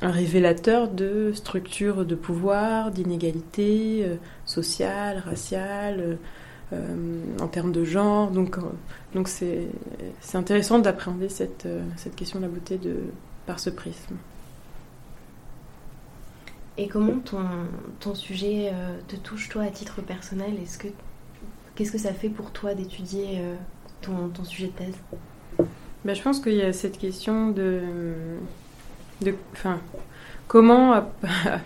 révélateur 0.00 0.88
de 0.88 1.32
structures 1.34 2.06
de 2.06 2.14
pouvoir, 2.14 2.90
d'inégalités 2.90 4.02
euh, 4.02 4.16
sociales, 4.46 5.22
raciales, 5.26 6.16
euh, 6.72 7.20
en 7.38 7.48
termes 7.48 7.72
de 7.72 7.84
genre. 7.84 8.30
Donc, 8.30 8.56
donc 9.14 9.28
c'est, 9.28 9.68
c'est 10.20 10.38
intéressant 10.38 10.78
d'appréhender 10.78 11.28
cette, 11.28 11.68
cette 11.96 12.16
question 12.16 12.38
de 12.38 12.44
la 12.44 12.50
beauté 12.50 12.78
de, 12.78 12.96
par 13.44 13.60
ce 13.60 13.68
prisme. 13.68 14.16
Et 16.78 16.88
comment 16.88 17.18
ton, 17.18 17.44
ton 18.00 18.14
sujet 18.14 18.72
te 19.08 19.16
touche 19.16 19.48
toi 19.48 19.64
à 19.64 19.70
titre 19.70 20.00
personnel? 20.00 20.54
Est-ce 20.62 20.78
que, 20.78 20.88
Qu'est-ce 21.74 21.92
que 21.92 21.98
ça 21.98 22.12
fait 22.12 22.28
pour 22.28 22.52
toi 22.52 22.74
d'étudier 22.74 23.40
ton, 24.02 24.28
ton 24.28 24.44
sujet 24.44 24.66
de 24.68 24.72
thèse 24.84 25.66
ben, 26.04 26.14
Je 26.14 26.22
pense 26.22 26.40
qu'il 26.40 26.54
y 26.54 26.62
a 26.62 26.72
cette 26.72 26.98
question 26.98 27.50
de 27.50 27.82
de, 29.20 29.34
enfin, 29.52 29.80
comment 30.46 30.94
euh, 30.94 31.00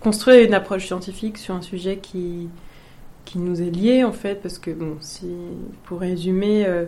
construire 0.00 0.44
une 0.44 0.54
approche 0.54 0.86
scientifique 0.86 1.38
sur 1.38 1.54
un 1.54 1.62
sujet 1.62 1.98
qui, 1.98 2.48
qui 3.24 3.38
nous 3.38 3.60
est 3.62 3.70
lié 3.70 4.04
en 4.04 4.12
fait, 4.12 4.36
parce 4.42 4.58
que 4.58 4.70
bon, 4.70 4.96
si 5.00 5.28
pour 5.84 6.00
résumer, 6.00 6.66
euh, 6.66 6.86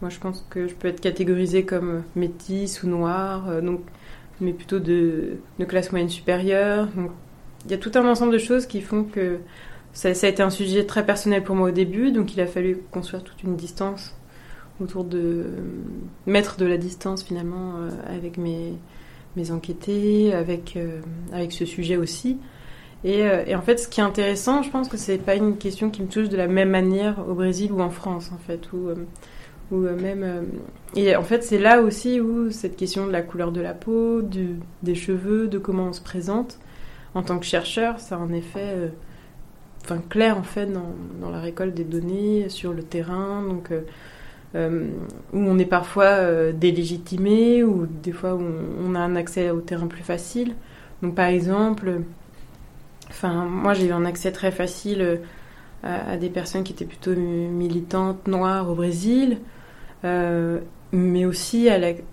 moi 0.00 0.10
je 0.10 0.18
pense 0.18 0.44
que 0.50 0.68
je 0.68 0.74
peux 0.74 0.88
être 0.88 1.00
catégorisée 1.00 1.64
comme 1.64 2.02
métisse 2.14 2.82
ou 2.82 2.88
noire, 2.88 3.48
euh, 3.48 3.60
donc, 3.60 3.80
mais 4.40 4.52
plutôt 4.52 4.78
de, 4.78 5.38
de, 5.58 5.64
classe 5.64 5.92
moyenne 5.92 6.10
supérieure. 6.10 6.88
Donc, 6.94 7.10
il 7.64 7.70
y 7.70 7.74
a 7.74 7.78
tout 7.78 7.92
un 7.94 8.06
ensemble 8.06 8.32
de 8.32 8.38
choses 8.38 8.66
qui 8.66 8.82
font 8.82 9.04
que 9.04 9.38
ça, 9.94 10.12
ça, 10.12 10.26
a 10.26 10.30
été 10.30 10.42
un 10.42 10.50
sujet 10.50 10.84
très 10.84 11.06
personnel 11.06 11.42
pour 11.42 11.56
moi 11.56 11.68
au 11.68 11.72
début, 11.72 12.12
donc 12.12 12.34
il 12.34 12.40
a 12.42 12.46
fallu 12.46 12.78
construire 12.90 13.24
toute 13.24 13.42
une 13.42 13.56
distance 13.56 14.14
autour 14.80 15.04
de 15.04 15.46
mettre 16.26 16.56
de 16.56 16.66
la 16.66 16.76
distance 16.76 17.22
finalement 17.22 17.74
avec 18.08 18.36
mes 18.36 18.74
mes 19.36 19.50
enquêtés, 19.50 20.34
avec, 20.34 20.76
euh, 20.76 21.00
avec 21.32 21.52
ce 21.52 21.64
sujet 21.64 21.96
aussi. 21.96 22.38
Euh, 23.04 23.44
et, 23.46 23.54
en 23.54 23.62
fait, 23.62 23.78
ce 23.78 23.86
qui 23.86 24.00
est 24.00 24.04
intéressant, 24.04 24.62
je 24.62 24.70
pense 24.70 24.88
que 24.88 24.96
c'est 24.96 25.18
pas 25.18 25.36
une 25.36 25.58
question 25.58 25.90
qui 25.90 26.02
me 26.02 26.08
touche 26.08 26.28
de 26.28 26.36
la 26.36 26.48
même 26.48 26.70
manière 26.70 27.28
au 27.28 27.34
Brésil 27.34 27.70
ou 27.70 27.80
en 27.80 27.90
France, 27.90 28.32
en 28.34 28.38
fait, 28.38 28.72
ou, 28.72 28.88
euh, 28.88 28.94
ou 29.70 29.76
même. 29.76 30.46
et 30.94 31.14
en 31.16 31.22
fait, 31.22 31.44
c'est 31.44 31.58
là 31.58 31.82
aussi 31.82 32.20
où 32.20 32.50
cette 32.50 32.76
question 32.76 33.06
de 33.06 33.12
la 33.12 33.22
couleur 33.22 33.52
de 33.52 33.60
la 33.60 33.74
peau, 33.74 34.22
du, 34.22 34.56
des 34.82 34.94
cheveux, 34.94 35.48
de 35.48 35.58
comment 35.58 35.88
on 35.88 35.92
se 35.92 36.00
présente 36.00 36.58
en 37.14 37.22
tant 37.22 37.38
que 37.38 37.46
chercheur, 37.46 37.98
ça 37.98 38.16
a 38.16 38.18
un 38.18 38.32
effet, 38.32 38.90
clair 40.08 40.36
en 40.36 40.42
fait 40.42 40.66
dans, 40.66 40.94
dans, 41.20 41.30
la 41.30 41.40
récolte 41.40 41.74
des 41.74 41.84
données 41.84 42.48
sur 42.48 42.72
le 42.72 42.82
terrain. 42.82 43.42
Donc 43.42 43.70
euh, 43.70 43.82
où 44.54 45.38
on 45.38 45.58
est 45.58 45.66
parfois 45.66 46.04
euh, 46.04 46.52
délégitimé, 46.52 47.62
ou 47.62 47.86
des 47.86 48.12
fois 48.12 48.34
où 48.34 48.42
on, 48.84 48.94
a 48.94 49.00
un 49.00 49.16
accès 49.16 49.50
au 49.50 49.60
terrain 49.60 49.86
plus 49.86 50.02
facile. 50.02 50.54
Donc 51.02 51.14
par 51.14 51.26
exemple, 51.26 52.00
enfin 53.10 53.44
moi 53.44 53.74
j'ai 53.74 53.88
eu 53.88 53.92
un 53.92 54.04
accès 54.04 54.32
très 54.32 54.50
facile 54.50 55.02
euh, 55.02 55.16
à, 55.82 56.16
des 56.16 56.30
personnes 56.30 56.64
qui 56.64 56.72
étaient 56.72 56.86
plutôt 56.86 57.14
militantes 57.14 58.26
noires 58.26 58.70
au 58.70 58.74
Brésil, 58.74 59.38
mais 60.92 61.26
aussi 61.26 61.68
avec 61.68 62.04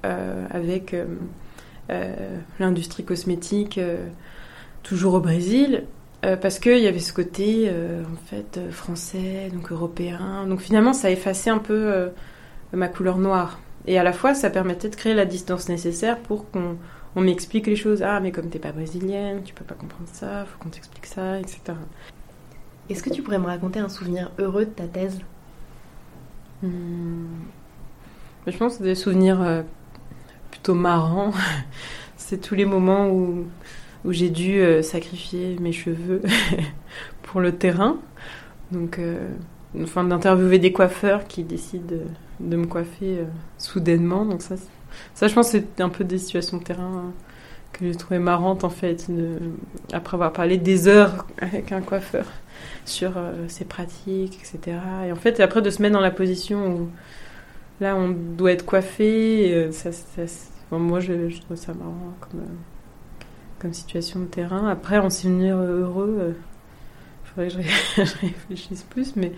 l'industrie 2.60 3.04
cosmétique 3.04 3.80
toujours 4.84 5.16
au 5.16 5.20
Brésil. 5.22 5.86
Parce 6.42 6.60
qu'il 6.60 6.80
y 6.80 6.88
avait 6.88 7.00
ce 7.00 7.12
côté 7.12 7.70
en 7.70 8.28
fait 8.28 8.60
français, 8.72 9.50
donc 9.54 9.72
européen. 9.72 10.46
Donc 10.48 10.62
finalement, 10.62 10.94
ça 10.94 11.10
a 11.10 11.12
effacé 11.12 11.50
un 11.50 11.58
peu 11.58 12.12
ma 12.72 12.88
couleur 12.88 13.18
noire. 13.18 13.60
Et 13.86 13.98
à 13.98 14.04
la 14.04 14.14
fois, 14.14 14.34
ça 14.34 14.50
permettait 14.50 14.90
de 14.90 14.96
créer 14.96 15.14
la 15.14 15.26
distance 15.26 15.68
nécessaire 15.68 16.18
pour 16.20 16.50
qu'on 16.50 16.78
on 17.16 17.22
m'explique 17.22 17.68
les 17.68 17.76
choses. 17.76 18.02
Ah, 18.02 18.20
mais 18.20 18.32
comme 18.32 18.50
t'es 18.50 18.60
pas 18.60 18.72
brésilienne, 18.72 19.44
tu 19.44 19.54
peux 19.54 19.66
pas 19.66 19.76
comprendre 19.76 20.10
ça, 20.12 20.46
faut 20.46 20.58
qu'on 20.60 20.70
t'explique 20.70 21.06
ça, 21.06 21.40
etc. 21.40 21.62
Est-ce 22.90 23.04
que 23.04 23.10
tu 23.10 23.22
pourrais 23.22 23.40
me 23.40 23.46
raconter 23.46 23.80
un 23.80 23.90
souvenir 23.90 24.32
heureux 24.40 24.66
de 24.66 24.72
ta 24.72 24.88
thèse? 24.88 25.20
Hmm. 26.62 27.28
Je 28.48 28.58
pense 28.58 28.74
que 28.74 28.78
c'est 28.80 28.84
des 28.84 28.96
souvenirs 28.96 29.42
euh, 29.42 29.62
plutôt 30.52 30.74
marrants. 30.74 31.32
c'est 32.18 32.42
tous 32.42 32.56
les 32.56 32.66
moments 32.66 33.10
où, 33.10 33.46
où 34.06 34.12
j'ai 34.12 34.30
dû 34.30 34.60
euh, 34.60 34.82
sacrifier 34.82 35.58
mes 35.60 35.72
cheveux 35.72 36.22
pour 37.24 37.42
le 37.42 37.54
terrain. 37.54 37.98
Donc, 38.72 39.00
euh, 39.00 39.30
enfin, 39.82 40.04
d'interviewer 40.04 40.60
des 40.60 40.72
coiffeurs 40.72 41.28
qui 41.28 41.44
décident 41.44 41.96
de 42.40 42.56
me 42.56 42.66
coiffer 42.66 43.20
euh, 43.20 43.26
soudainement. 43.58 44.26
Donc 44.26 44.42
ça, 44.42 44.56
ça, 45.14 45.28
je 45.28 45.34
pense, 45.34 45.50
c'est 45.50 45.82
un 45.82 45.90
peu 45.90 46.04
des 46.04 46.18
situations 46.18 46.58
de 46.58 46.64
terrain 46.64 47.06
hein, 47.08 47.12
que 47.72 47.86
j'ai 47.86 47.96
trouvé 47.96 48.20
marrantes 48.20 48.64
en 48.64 48.70
fait, 48.70 49.08
après 49.92 50.16
avoir 50.16 50.34
parlé 50.34 50.58
des 50.58 50.88
heures 50.88 51.26
avec 51.40 51.72
un 51.72 51.82
coiffeur 51.82 52.26
sur 52.86 53.14
ses 53.48 53.66
pratiques, 53.66 54.40
etc. 54.40 54.78
Et 55.08 55.12
en 55.12 55.16
fait, 55.16 55.40
après 55.40 55.62
de 55.62 55.70
se 55.70 55.82
mettre 55.82 55.94
dans 55.94 56.02
la 56.02 56.12
position 56.12 56.68
où 56.68 56.90
là, 57.82 57.96
on 57.96 58.10
doit 58.10 58.52
être 58.52 58.66
coiffé, 58.66 59.70
moi, 60.72 61.00
je, 61.00 61.40
trouve 61.42 61.58
ça 61.58 61.74
marrant 61.74 62.14
comme 63.64 63.74
situation 63.74 64.20
de 64.20 64.26
terrain. 64.26 64.68
Après, 64.68 65.00
en 65.00 65.10
souvenir 65.10 65.58
heureux, 65.58 66.36
il 67.24 67.30
faudrait 67.30 67.48
que 67.48 67.54
je, 68.04 68.22
réfléchisse 68.22 68.84
plus, 68.84 69.16
mais 69.16 69.32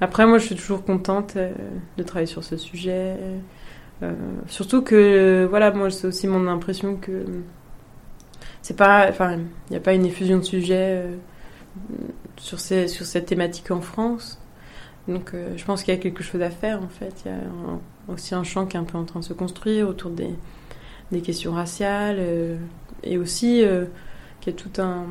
après, 0.00 0.26
moi, 0.26 0.38
je 0.38 0.46
suis 0.46 0.56
toujours 0.56 0.84
contente 0.84 1.34
euh, 1.36 1.52
de 1.96 2.02
travailler 2.02 2.26
sur 2.26 2.44
ce 2.44 2.56
sujet. 2.56 3.16
Euh, 4.02 4.12
surtout 4.46 4.82
que, 4.82 5.46
voilà, 5.48 5.70
moi, 5.70 5.90
c'est 5.90 6.06
aussi 6.06 6.26
mon 6.26 6.46
impression 6.48 6.96
que 6.96 7.24
c'est 8.60 8.76
pas, 8.76 9.06
enfin, 9.08 9.36
il 9.36 9.70
n'y 9.70 9.76
a 9.76 9.80
pas 9.80 9.94
une 9.94 10.04
effusion 10.04 10.38
de 10.38 10.42
sujets 10.42 11.02
euh, 11.02 11.14
sur, 12.36 12.60
ces, 12.60 12.88
sur 12.88 13.06
cette 13.06 13.26
thématique 13.26 13.70
en 13.70 13.80
France. 13.80 14.38
Donc, 15.08 15.34
je 15.54 15.64
pense 15.64 15.84
qu'il 15.84 15.94
y 15.94 15.96
a 15.96 16.00
quelque 16.00 16.24
chose 16.24 16.42
à 16.42 16.50
faire, 16.50 16.82
en 16.82 16.88
fait. 16.88 17.22
Il 17.24 17.30
y 17.30 17.34
a 17.34 17.38
aussi 18.08 18.34
un 18.34 18.42
champ 18.42 18.66
qui 18.66 18.76
est 18.76 18.80
un 18.80 18.84
peu 18.84 18.98
en 18.98 19.04
train 19.04 19.20
de 19.20 19.24
se 19.24 19.34
construire 19.34 19.88
autour 19.88 20.10
des, 20.10 20.34
des 21.12 21.20
questions 21.20 21.52
raciales 21.52 22.18
et 23.02 23.18
aussi 23.18 23.64
qu'il 24.40 24.52
y 24.52 24.56
a 24.56 24.58
tout 24.58 24.80
un. 24.80 25.04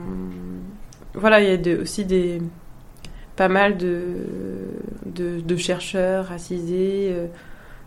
Voilà, 1.14 1.42
il 1.42 1.68
y 1.68 1.74
a 1.74 1.80
aussi 1.80 2.06
des 2.06 2.42
pas 3.36 3.48
mal 3.48 3.78
de, 3.78 4.16
de, 5.06 5.58
chercheurs 5.58 6.28
racisés 6.28 7.10
euh, 7.12 7.28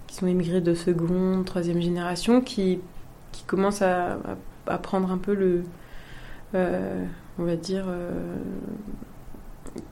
qui 0.07 0.17
sont 0.17 0.27
immigrés 0.27 0.61
de 0.61 0.75
seconde, 0.75 1.45
troisième 1.45 1.81
génération, 1.81 2.41
qui, 2.41 2.81
qui 3.33 3.45
commencent 3.45 3.83
à, 3.83 4.19
à, 4.67 4.79
prendre 4.79 5.11
un 5.11 5.19
peu 5.19 5.35
le. 5.35 5.63
Euh, 6.55 7.05
on 7.39 7.45
va 7.45 7.57
dire. 7.57 7.85
Euh, 7.89 8.13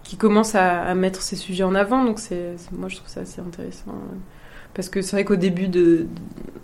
qui 0.03 0.17
commencent 0.17 0.55
à, 0.55 0.95
mettre 0.95 1.23
ces 1.23 1.37
sujets 1.37 1.65
en 1.65 1.75
avant. 1.75 2.05
Donc, 2.05 2.19
c'est, 2.19 2.57
moi, 2.73 2.89
je 2.89 2.97
trouve 2.97 3.09
ça 3.09 3.21
assez 3.21 3.41
intéressant. 3.41 3.95
Parce 4.75 4.89
que 4.89 5.01
c'est 5.01 5.13
vrai 5.17 5.25
qu'au 5.25 5.37
début 5.37 5.69
de, 5.69 6.07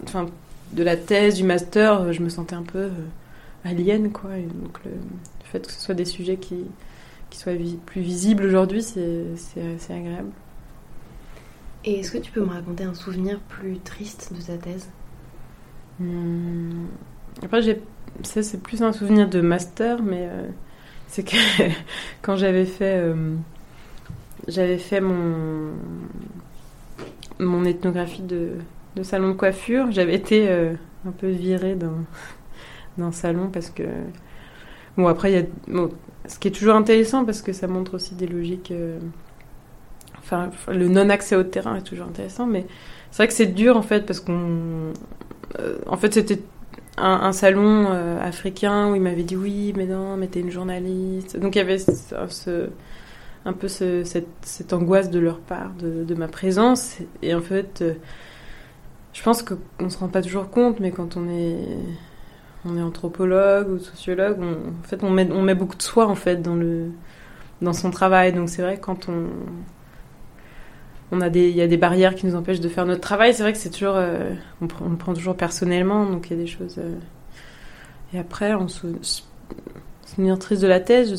enfin, 0.05 0.27
de 0.73 0.83
la 0.83 0.97
thèse, 0.97 1.37
du 1.37 1.45
master, 1.45 2.13
je 2.13 2.21
me 2.21 2.29
sentais 2.29 2.55
un 2.55 2.63
peu 2.63 2.89
alien, 3.65 4.13
quoi. 4.13 4.31
donc, 4.39 4.85
le 4.85 4.93
fait 5.45 5.67
que 5.67 5.73
ce 5.73 5.81
soit 5.81 5.95
des 5.95 6.05
sujets 6.05 6.39
qui 6.39 6.67
qui 7.31 7.39
soit 7.39 7.55
plus 7.87 8.03
visible 8.03 8.45
aujourd'hui, 8.45 8.83
c'est 8.83 9.91
agréable. 9.91 10.31
Et 11.85 12.01
est-ce 12.01 12.11
que 12.11 12.19
tu 12.19 12.33
peux 12.33 12.41
me 12.45 12.51
raconter 12.51 12.83
un 12.83 12.95
souvenir 12.95 13.39
plus 13.41 13.79
triste 13.79 14.33
de 14.33 14.43
ta 14.43 14.59
thèse? 14.59 14.91
Hum, 16.01 16.89
Après, 17.43 17.63
j'ai... 17.63 17.83
ça, 18.25 18.43
c'est 18.43 18.63
plus 18.63 18.83
un 18.83 18.93
souvenir 18.93 19.29
de 19.29 19.41
master, 19.41 20.03
mais 20.03 20.29
euh, 20.31 20.49
c'est 21.09 21.25
que 21.25 21.37
quand 22.23 22.37
j'avais 22.37 22.67
fait, 22.67 22.97
euh, 22.99 23.37
j'avais 24.49 24.79
fait 24.79 25.01
mon, 25.01 25.73
mon 27.39 27.65
ethnographie 27.65 28.23
de, 28.23 28.53
de 28.97 29.03
salon 29.03 29.29
de 29.31 29.35
coiffure, 29.35 29.91
j'avais 29.91 30.15
été 30.15 30.49
euh, 30.49 30.75
un 31.07 31.11
peu 31.13 31.29
virée 31.29 31.75
d'un, 31.75 32.05
d'un 32.99 33.13
salon 33.13 33.49
parce 33.53 33.71
que. 33.71 33.85
Bon, 34.97 35.07
après, 35.09 35.33
il 35.33 35.35
y 35.35 35.39
a. 35.39 35.45
Bon, 35.69 35.91
ce 36.27 36.39
qui 36.39 36.49
est 36.49 36.53
toujours 36.53 36.77
intéressant 36.77 37.25
parce 37.25 37.43
que 37.43 37.53
ça 37.53 37.67
montre 37.67 37.95
aussi 37.95 38.15
des 38.15 38.27
logiques. 38.27 38.71
euh, 38.71 38.99
Enfin, 40.19 40.51
le 40.69 40.89
non-accès 40.89 41.37
au 41.37 41.43
terrain 41.43 41.77
est 41.77 41.83
toujours 41.83 42.07
intéressant, 42.07 42.47
mais 42.47 42.65
c'est 43.11 43.19
vrai 43.19 43.29
que 43.29 43.35
c'est 43.35 43.47
dur 43.47 43.77
en 43.77 43.83
fait 43.83 44.07
parce 44.07 44.21
qu'on. 44.21 44.93
euh, 45.59 45.79
en 45.87 45.97
fait, 45.97 46.15
c'était 46.15 46.41
un, 46.97 47.33
salon 47.33 47.87
euh, 47.91 48.21
africain 48.21 48.91
où 48.91 48.95
il 48.95 49.03
m'avait 49.03 49.25
dit 49.25 49.37
oui, 49.37 49.73
mais 49.77 49.87
non, 49.87 50.17
mais 50.17 50.29
t'es 50.29 50.41
une 50.41 50.51
journaliste. 50.51 51.39
Donc 51.39 51.57
il 51.57 51.59
y 51.59 51.63
avait 51.63 51.79
un 53.45 53.53
peu 53.53 53.69
ce- 53.69 54.05
cette, 54.05 54.73
angoisse 54.73 55.11
de 55.11 55.19
leur 55.19 55.41
part 55.41 55.73
de, 55.81 56.15
ma 56.15 56.29
présence. 56.29 56.99
Et 57.23 57.35
en 57.35 57.41
fait, 57.41 57.83
je 59.13 59.23
pense 59.23 59.43
qu'on 59.43 59.91
se 59.91 59.99
rend 59.99 60.09
pas 60.09 60.23
toujours 60.23 60.51
compte, 60.51 60.81
mais 60.81 60.91
quand 60.91 61.17
on 61.17 61.29
est 61.29 61.59
on 62.65 62.77
est 62.79 62.83
anthropologue 62.83 63.69
ou 63.71 63.79
sociologue, 63.79 64.37
on, 64.41 64.53
en 64.53 64.83
fait, 64.85 65.03
on 65.03 65.11
met, 65.11 65.55
beaucoup 65.55 65.77
de 65.77 65.83
soi 65.83 66.07
en 66.07 66.15
fait 66.15 66.43
dans 66.43 66.55
le 66.55 66.91
dans 67.61 67.73
son 67.73 67.91
travail. 67.91 68.33
Donc 68.33 68.49
c'est 68.49 68.63
vrai 68.63 68.79
quand 68.81 69.09
on 69.09 69.27
on 71.11 71.21
a 71.21 71.29
des 71.31 71.49
il 71.51 71.57
y 71.57 71.63
a 71.63 71.67
des 71.67 71.77
barrières 71.77 72.15
qui 72.15 72.27
nous 72.27 72.35
empêchent 72.37 72.61
de 72.61 72.69
faire 72.69 72.87
notre 72.87 73.01
travail. 73.01 73.35
C'est 73.35 73.43
vrai 73.43 73.53
que 73.53 73.59
c'est 73.59 73.71
toujours 73.71 73.95
euh, 73.97 74.33
on, 74.61 74.89
le 74.89 74.97
prend 74.97 75.15
toujours 75.15 75.37
personnellement. 75.37 76.07
Donc 76.07 76.31
il 76.31 76.37
y 76.37 76.41
a 76.41 76.43
des 76.43 76.49
choses. 76.49 76.77
euh, 76.79 76.97
Et 78.15 78.19
après, 78.19 78.55
on 78.55 78.69
se 78.69 78.87
souvenir 80.05 80.39
triste 80.39 80.63
de 80.63 80.69
la 80.69 80.81
thèse. 80.81 81.11
Je, 81.11 81.17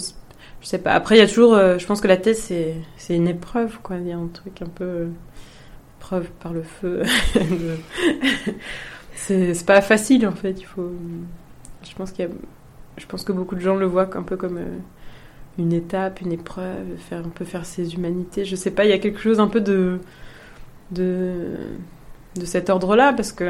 je 0.61 0.67
sais 0.67 0.79
pas. 0.79 0.91
Après, 0.93 1.15
il 1.17 1.19
y 1.19 1.21
a 1.21 1.27
toujours. 1.27 1.53
euh, 1.53 1.77
je 1.77 1.85
pense 1.85 2.01
que 2.01 2.07
la 2.07 2.17
thèse 2.17 2.39
c'est 2.39 2.75
c'est 2.97 3.15
une 3.15 3.27
épreuve 3.27 3.79
quoi. 3.83 3.97
Il 3.97 4.07
y 4.07 4.11
a 4.11 4.17
un 4.17 4.27
truc 4.27 4.61
un 4.61 4.67
peu 4.69 5.07
épreuve 5.99 6.29
par 6.41 6.53
le 6.53 6.63
feu. 6.63 7.03
c'est 9.15 9.65
pas 9.65 9.81
facile 9.81 10.27
en 10.27 10.31
fait. 10.33 10.59
Il 10.59 10.65
faut. 10.65 10.91
Je 11.83 11.93
pense 11.95 12.11
qu'il 12.11 12.25
y 12.25 12.27
a. 12.27 12.31
Je 12.97 13.05
pense 13.05 13.23
que 13.23 13.31
beaucoup 13.31 13.55
de 13.55 13.59
gens 13.61 13.75
le 13.75 13.85
voient 13.85 14.09
un 14.15 14.23
peu 14.23 14.37
comme 14.37 14.57
euh, 14.57 14.77
une 15.57 15.73
étape, 15.73 16.21
une 16.21 16.31
épreuve, 16.31 16.97
faire 16.97 17.19
un 17.19 17.29
peu 17.29 17.45
faire 17.45 17.65
ses 17.65 17.95
humanités. 17.95 18.45
Je 18.45 18.55
sais 18.55 18.71
pas. 18.71 18.85
Il 18.85 18.89
y 18.89 18.93
a 18.93 18.99
quelque 18.99 19.19
chose 19.19 19.39
un 19.39 19.47
peu 19.47 19.61
de 19.61 19.99
de 20.91 21.57
de 22.35 22.45
cet 22.45 22.69
ordre-là 22.69 23.13
parce 23.13 23.31
que 23.31 23.45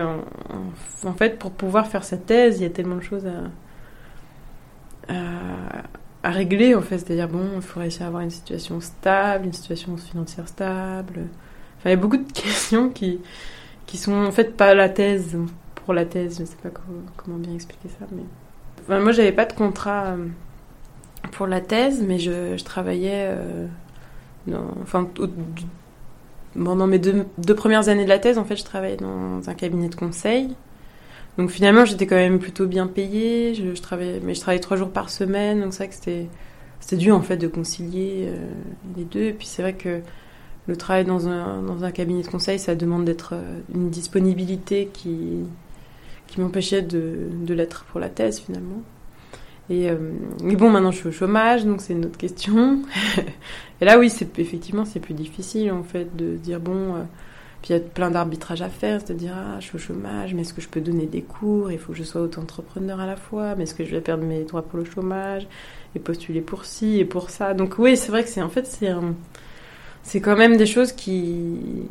en 1.06 1.14
fait, 1.14 1.40
pour 1.40 1.52
pouvoir 1.52 1.88
faire 1.88 2.04
sa 2.04 2.18
thèse, 2.18 2.60
il 2.60 2.64
y 2.64 2.66
a 2.66 2.70
tellement 2.70 2.98
de 2.98 3.02
choses 3.04 3.26
à 3.28 5.14
à, 5.14 5.84
à 6.24 6.32
régler 6.32 6.76
en 6.76 6.82
fait. 6.82 6.98
C'est-à-dire 7.00 7.28
bon, 7.30 7.46
il 7.56 7.62
faut 7.62 7.80
réussir 7.80 8.04
à 8.04 8.08
avoir 8.08 8.22
une 8.24 8.30
situation 8.30 8.80
stable, 8.82 9.46
une 9.46 9.54
situation 9.54 9.96
financière 9.98 10.48
stable. 10.48 11.28
Enfin, 11.78 11.90
il 11.90 11.92
y 11.92 11.94
a 11.94 11.98
beaucoup 11.98 12.18
de 12.18 12.32
questions 12.34 12.90
qui 12.90 13.20
qui 13.86 13.98
sont 13.98 14.14
en 14.14 14.32
fait 14.32 14.56
pas 14.56 14.74
la 14.74 14.90
thèse 14.90 15.38
pour 15.76 15.94
la 15.94 16.06
thèse. 16.06 16.40
Je 16.40 16.46
sais 16.46 16.58
pas 16.62 16.70
comment, 17.16 17.38
bien 17.38 17.54
expliquer 17.54 17.90
ça, 17.90 18.06
mais 18.12 18.24
enfin, 18.82 19.00
moi 19.00 19.12
j'avais 19.12 19.32
pas 19.32 19.46
de 19.46 19.54
contrat 19.54 20.08
euh, 20.08 20.28
pour 21.32 21.48
la 21.48 21.62
thèse, 21.62 22.04
mais 22.06 22.20
je, 22.20 22.62
travaillais 22.64 23.30
euh, 23.32 23.68
enfin 24.82 25.10
pendant 26.56 26.88
mes 26.88 27.00
deux, 27.00 27.56
premières 27.56 27.90
années 27.90 28.04
de 28.04 28.10
la 28.10 28.20
thèse, 28.20 28.38
en 28.38 28.46
fait, 28.46 28.56
je 28.56 28.64
travaillais 28.64 28.98
dans 28.98 29.48
un 29.50 29.54
cabinet 29.54 29.90
de 29.90 29.96
conseil. 29.96 30.56
Donc 31.38 31.50
finalement, 31.50 31.84
j'étais 31.84 32.06
quand 32.06 32.16
même 32.16 32.40
plutôt 32.40 32.68
bien 32.68 32.86
payée. 32.88 33.56
Je, 33.56 33.74
je 33.74 34.20
mais 34.24 34.36
je 34.36 34.40
travaillais 34.40 34.62
trois 34.62 34.78
jours 34.78 34.92
par 34.92 35.10
semaine, 35.10 35.62
donc 35.62 35.74
c'est 35.74 35.86
vrai 35.86 35.90
que 35.90 36.28
c'était 36.80 36.98
dur 36.98 37.16
en 37.16 37.22
fait 37.22 37.38
de 37.38 37.48
concilier 37.48 38.28
euh, 38.28 38.46
les 38.96 39.04
deux. 39.04 39.34
Puis 39.34 39.48
c'est 39.48 39.64
vrai 39.64 39.74
que 39.74 40.02
le 40.68 40.76
travail 40.78 41.06
dans 41.06 41.28
un, 41.28 41.62
dans 41.62 41.84
un 41.84 41.92
cabinet 41.92 42.24
de 42.24 42.28
conseil, 42.28 42.60
ça 42.60 42.76
demande 42.76 43.06
d'être 43.06 43.32
euh, 43.34 43.60
une 43.74 43.90
disponibilité 43.90 44.90
qui, 44.94 45.40
qui 46.28 46.42
m'empêchait 46.42 46.82
de, 46.82 47.30
de 47.32 47.54
l'être 47.54 47.86
pour 47.86 48.00
la 48.00 48.10
thèse 48.10 48.40
finalement. 48.40 48.82
Et, 49.70 49.90
euh, 49.90 49.96
mais 50.44 50.56
bon, 50.56 50.70
maintenant 50.70 50.92
je 50.92 50.98
suis 50.98 51.08
au 51.10 51.12
chômage, 51.12 51.66
donc 51.66 51.82
c'est 51.82 51.94
une 51.94 52.06
autre 52.06 52.18
question. 52.18 52.82
et 53.82 53.86
là, 53.86 53.98
oui, 53.98 54.10
c'est 54.10 54.38
effectivement 54.40 54.86
c'est 54.86 55.00
plus 55.00 55.14
difficile 55.14 55.72
en 55.72 55.84
fait 55.84 56.16
de 56.16 56.36
dire 56.36 56.60
bon. 56.60 56.96
euh, 56.96 57.04
puis 57.62 57.74
il 57.74 57.78
y 57.78 57.80
a 57.80 57.82
plein 57.82 58.12
d'arbitrages 58.12 58.62
à 58.62 58.68
faire, 58.70 59.00
c'est-à-dire 59.02 59.34
ah, 59.36 59.58
je 59.62 59.66
suis 59.68 59.76
au 59.78 59.80
chômage, 59.80 60.34
mais 60.34 60.42
est-ce 60.42 60.54
que 60.54 60.62
je 60.62 60.68
peux 60.68 60.82
donner 60.82 61.06
des 61.06 61.22
cours? 61.22 61.72
Il 61.72 61.80
faut 61.80 61.94
que 61.94 61.98
je 61.98 62.04
sois 62.04 62.22
auto-entrepreneur 62.22 63.00
à 63.00 63.06
la 63.06 63.16
fois, 63.16 63.56
mais 63.56 63.64
est-ce 63.64 63.74
que 63.76 63.86
je 63.86 63.92
vais 63.92 64.02
perdre 64.02 64.26
mes 64.26 64.44
droits 64.44 64.64
pour 64.64 64.78
le 64.80 64.86
chômage? 64.86 65.48
Et 65.96 66.00
postuler 66.00 66.42
pour 66.42 66.66
ci 66.66 67.00
et 67.00 67.06
pour 67.06 67.30
ça 67.30 67.54
Donc 67.54 67.76
oui, 67.80 67.96
c'est 67.98 68.12
vrai 68.12 68.24
que 68.24 68.30
c'est 68.30 68.42
en 68.42 68.50
fait 68.50 68.66
c'est 68.68 68.90
un- 68.90 69.16
c'est 70.04 70.22
quand 70.22 70.36
même 70.38 70.58
des 70.58 70.66
choses 70.66 70.92
qui 70.94 71.88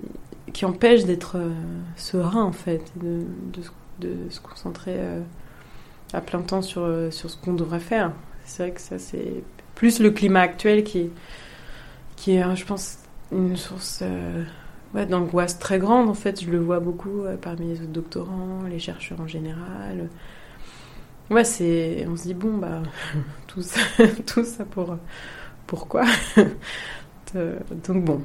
qui 0.52 0.64
empêchent 0.66 1.04
d'être 1.04 1.36
euh, 1.38 1.50
serein 1.96 2.42
en 2.44 2.52
fait, 2.52 2.82
de, 2.96 3.24
de, 3.52 3.62
de 4.00 4.30
se 4.30 4.40
concentrer 4.40 4.96
euh, 4.98 5.20
à 6.12 6.20
plein 6.20 6.42
temps 6.42 6.62
sur 6.62 6.82
euh, 6.84 7.10
sur 7.10 7.30
ce 7.30 7.36
qu'on 7.38 7.54
devrait 7.54 7.80
faire. 7.80 8.12
C'est 8.44 8.64
vrai 8.64 8.72
que 8.72 8.80
ça 8.80 8.98
c'est 8.98 9.44
plus 9.74 10.00
le 10.00 10.10
climat 10.10 10.40
actuel 10.42 10.84
qui 10.84 11.10
qui 12.16 12.32
est, 12.36 12.44
euh, 12.44 12.54
je 12.54 12.64
pense, 12.64 12.98
une 13.32 13.56
source 13.56 14.02
d'angoisse 14.94 15.58
très 15.58 15.78
grande. 15.78 16.08
En 16.08 16.14
fait, 16.14 16.42
je 16.42 16.50
le 16.50 16.58
vois 16.58 16.80
beaucoup 16.80 17.22
parmi 17.40 17.68
les 17.68 17.80
autres 17.80 17.92
doctorants, 17.92 18.62
les 18.68 18.78
chercheurs 18.78 19.20
en 19.20 19.26
général. 19.26 20.08
Ouais, 21.30 21.44
c'est. 21.44 22.06
On 22.08 22.16
se 22.16 22.24
dit, 22.24 22.34
bon, 22.34 22.58
bah, 22.58 22.82
tout 23.46 23.62
ça, 23.62 23.80
tout 24.26 24.44
ça 24.44 24.64
pour. 24.64 24.96
Pourquoi? 25.66 26.04
Euh, 27.36 27.58
Donc, 27.70 28.04
bon, 28.04 28.22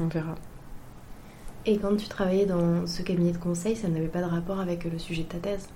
on 0.00 0.08
verra. 0.08 0.36
Et 1.66 1.78
quand 1.78 1.96
tu 1.96 2.08
travaillais 2.08 2.46
dans 2.46 2.86
ce 2.86 3.02
cabinet 3.02 3.32
de 3.32 3.38
conseil, 3.38 3.74
ça 3.76 3.88
n'avait 3.88 4.08
pas 4.08 4.20
de 4.20 4.26
rapport 4.26 4.60
avec 4.60 4.84
le 4.84 4.98
sujet 4.98 5.24
de 5.24 5.28
ta 5.28 5.38
thèse? 5.38 5.68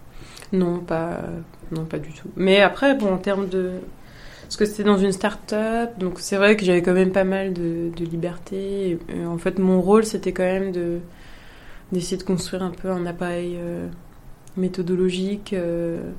Non, 0.53 0.81
pas, 0.81 1.23
non, 1.71 1.85
pas 1.87 1.99
du 1.99 2.13
tout. 2.13 2.31
Mais 2.37 2.61
après, 2.61 2.95
bon, 2.97 3.13
en 3.15 3.19
termes 3.19 3.49
de. 3.49 3.81
Parce 4.45 4.57
que 4.57 4.65
c'était 4.67 4.85
dans 4.85 4.99
une 4.99 5.13
start-up, 5.13 5.99
donc 5.99 6.21
c'est 6.21 6.37
vrai 6.37 6.57
que 6.57 6.65
j'avais 6.65 6.83
quand 6.83 6.95
même 6.95 7.13
pas 7.13 7.25
mal 7.25 7.53
de, 7.53 7.91
de 7.97 8.05
liberté. 8.05 8.91
Et, 8.91 8.99
euh, 9.11 9.27
en 9.27 9.39
fait, 9.39 9.59
mon 9.59 9.81
rôle, 9.83 10.05
c'était 10.05 10.33
quand 10.33 10.45
même 10.45 10.73
de 10.73 11.01
d'essayer 11.93 12.17
de 12.19 12.23
construire 12.25 12.63
un 12.65 12.71
peu 12.73 12.91
un 12.91 13.07
appareil 13.07 13.57
euh, 13.59 13.89
méthodologique. 14.57 15.53
euh, 15.55 16.13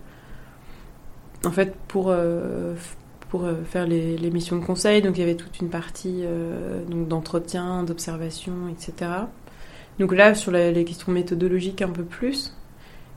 en 1.46 1.52
fait, 1.52 1.76
pour, 1.88 2.08
euh, 2.10 2.76
pour 3.30 3.46
euh, 3.46 3.56
faire 3.64 3.88
les, 3.88 4.18
missions 4.32 4.58
de 4.58 4.66
conseil, 4.66 5.02
donc 5.02 5.18
il 5.18 5.22
y 5.22 5.24
avait 5.24 5.36
toute 5.36 5.60
une 5.60 5.70
partie 5.70 6.22
euh, 6.24 6.84
donc 6.86 7.08
d'entretien, 7.08 7.84
d'observation, 7.84 8.70
etc. 8.70 9.12
Donc 10.00 10.14
là, 10.14 10.36
sur 10.36 10.52
les 10.52 10.86
questions 10.86 11.12
méthodologiques, 11.12 11.82
un 11.82 11.90
peu 11.90 12.04
plus. 12.04 12.54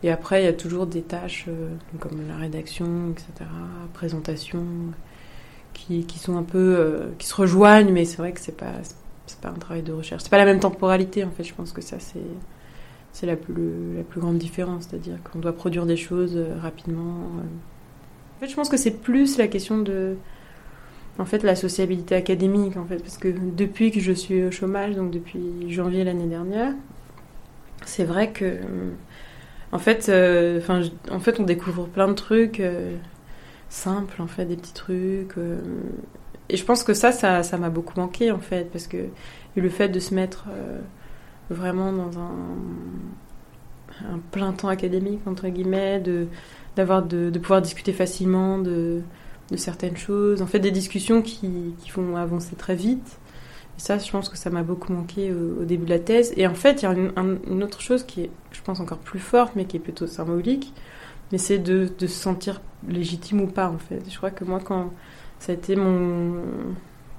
Et 0.02 0.10
après, 0.10 0.42
il 0.42 0.44
y 0.46 0.48
a 0.48 0.54
toujours 0.54 0.86
des 0.86 1.02
tâches 1.02 1.44
euh, 1.48 1.68
comme 1.98 2.26
la 2.26 2.36
rédaction, 2.36 3.10
etc., 3.10 3.50
présentation, 3.92 4.64
qui, 5.74 6.04
qui 6.06 6.18
sont 6.18 6.36
un 6.36 6.42
peu. 6.42 7.10
qui 7.18 7.26
se 7.26 7.34
rejoignent, 7.34 7.92
mais 7.92 8.04
c'est 8.04 8.16
vrai 8.16 8.32
que 8.32 8.40
c'est 8.40 8.56
pas, 8.56 8.72
pas 9.42 9.50
un 9.50 9.58
travail 9.58 9.82
de 9.82 9.92
recherche. 9.92 10.22
C'est 10.22 10.30
pas 10.30 10.38
la 10.38 10.46
même 10.46 10.60
temporalité, 10.60 11.22
en 11.24 11.30
fait. 11.30 11.44
Je 11.44 11.54
pense 11.54 11.72
que 11.72 11.82
ça, 11.82 11.96
c'est. 12.00 12.20
La 13.26 13.36
plus, 13.36 13.96
la 13.96 14.02
plus 14.04 14.20
grande 14.20 14.38
différence, 14.38 14.86
c'est-à-dire 14.88 15.18
qu'on 15.24 15.40
doit 15.40 15.52
produire 15.52 15.84
des 15.84 15.96
choses 15.96 16.38
rapidement. 16.62 17.28
En 18.40 18.44
fait, 18.44 18.48
je 18.48 18.56
pense 18.56 18.70
que 18.70 18.78
c'est 18.78 19.02
plus 19.02 19.36
la 19.36 19.48
question 19.48 19.76
de, 19.82 20.16
en 21.18 21.26
fait, 21.26 21.42
la 21.42 21.54
sociabilité 21.54 22.14
académique, 22.14 22.78
en 22.78 22.86
fait, 22.86 22.96
parce 22.96 23.18
que 23.18 23.28
depuis 23.28 23.90
que 23.90 24.00
je 24.00 24.12
suis 24.12 24.42
au 24.44 24.50
chômage, 24.50 24.94
donc 24.96 25.10
depuis 25.10 25.70
janvier 25.70 26.04
l'année 26.04 26.24
dernière, 26.24 26.72
c'est 27.84 28.04
vrai 28.04 28.30
que, 28.30 28.46
euh, 28.46 28.92
en 29.72 29.78
fait, 29.78 30.08
euh, 30.08 30.58
en 31.10 31.20
fait, 31.20 31.38
on 31.38 31.42
découvre 31.42 31.86
plein 31.86 32.08
de 32.08 32.14
trucs 32.14 32.60
euh, 32.60 32.96
simples, 33.68 34.22
en 34.22 34.26
fait, 34.26 34.46
des 34.46 34.56
petits 34.56 34.72
trucs. 34.72 35.34
et 36.48 36.56
je 36.56 36.64
pense 36.64 36.82
que 36.82 36.94
ça, 36.94 37.12
ça, 37.12 37.42
ça 37.42 37.58
m'a 37.58 37.68
beaucoup 37.68 38.00
manqué, 38.00 38.30
en 38.30 38.40
fait, 38.40 38.70
parce 38.72 38.86
que 38.86 39.08
le 39.54 39.68
fait 39.68 39.90
de 39.90 40.00
se 40.00 40.14
mettre 40.14 40.46
vraiment 41.50 41.92
dans 41.92 42.18
un, 42.18 42.32
un 44.14 44.18
plein 44.30 44.52
temps 44.52 44.68
académique, 44.68 45.20
entre 45.26 45.48
guillemets, 45.48 46.00
de 46.00 46.26
d'avoir 46.80 47.02
de, 47.02 47.30
pouvoir 47.38 47.62
discuter 47.62 47.92
facilement 47.92 48.58
de, 48.58 49.02
certaines 49.56 49.96
choses, 49.96 50.42
en 50.42 50.46
fait 50.46 50.60
des 50.60 50.70
discussions 50.70 51.22
qui, 51.22 51.74
qui 51.78 51.90
vont 51.90 52.16
avancer 52.16 52.56
très 52.56 52.74
vite. 52.74 53.18
Et 53.76 53.80
ça, 53.80 53.98
je 53.98 54.10
pense 54.10 54.28
que 54.28 54.36
ça 54.36 54.50
m'a 54.50 54.62
beaucoup 54.62 54.92
manqué 54.92 55.32
au, 55.32 55.64
début 55.64 55.84
de 55.84 55.90
la 55.90 55.98
thèse. 55.98 56.32
Et 56.36 56.46
en 56.46 56.54
fait, 56.54 56.82
il 56.82 56.84
y 56.84 56.88
a 56.88 56.92
une, 56.92 57.12
un- 57.16 57.38
une 57.50 57.62
autre 57.62 57.80
chose 57.80 58.04
qui 58.04 58.22
est, 58.22 58.30
je 58.52 58.60
pense, 58.62 58.80
encore 58.80 58.98
plus 58.98 59.18
forte, 59.20 59.54
mais 59.56 59.64
qui 59.64 59.76
est 59.76 59.80
plutôt 59.80 60.06
symbolique, 60.06 60.72
mais 61.32 61.38
c'est 61.38 61.58
de 61.58 61.88
se 61.98 62.06
sentir 62.06 62.60
légitime 62.88 63.40
ou 63.40 63.46
pas, 63.46 63.68
en 63.68 63.78
fait. 63.78 64.02
Je 64.08 64.16
crois 64.16 64.30
que 64.30 64.44
moi, 64.44 64.60
quand 64.62 64.92
ça 65.38 65.52
a 65.52 65.54
été 65.54 65.76
mon, 65.76 66.34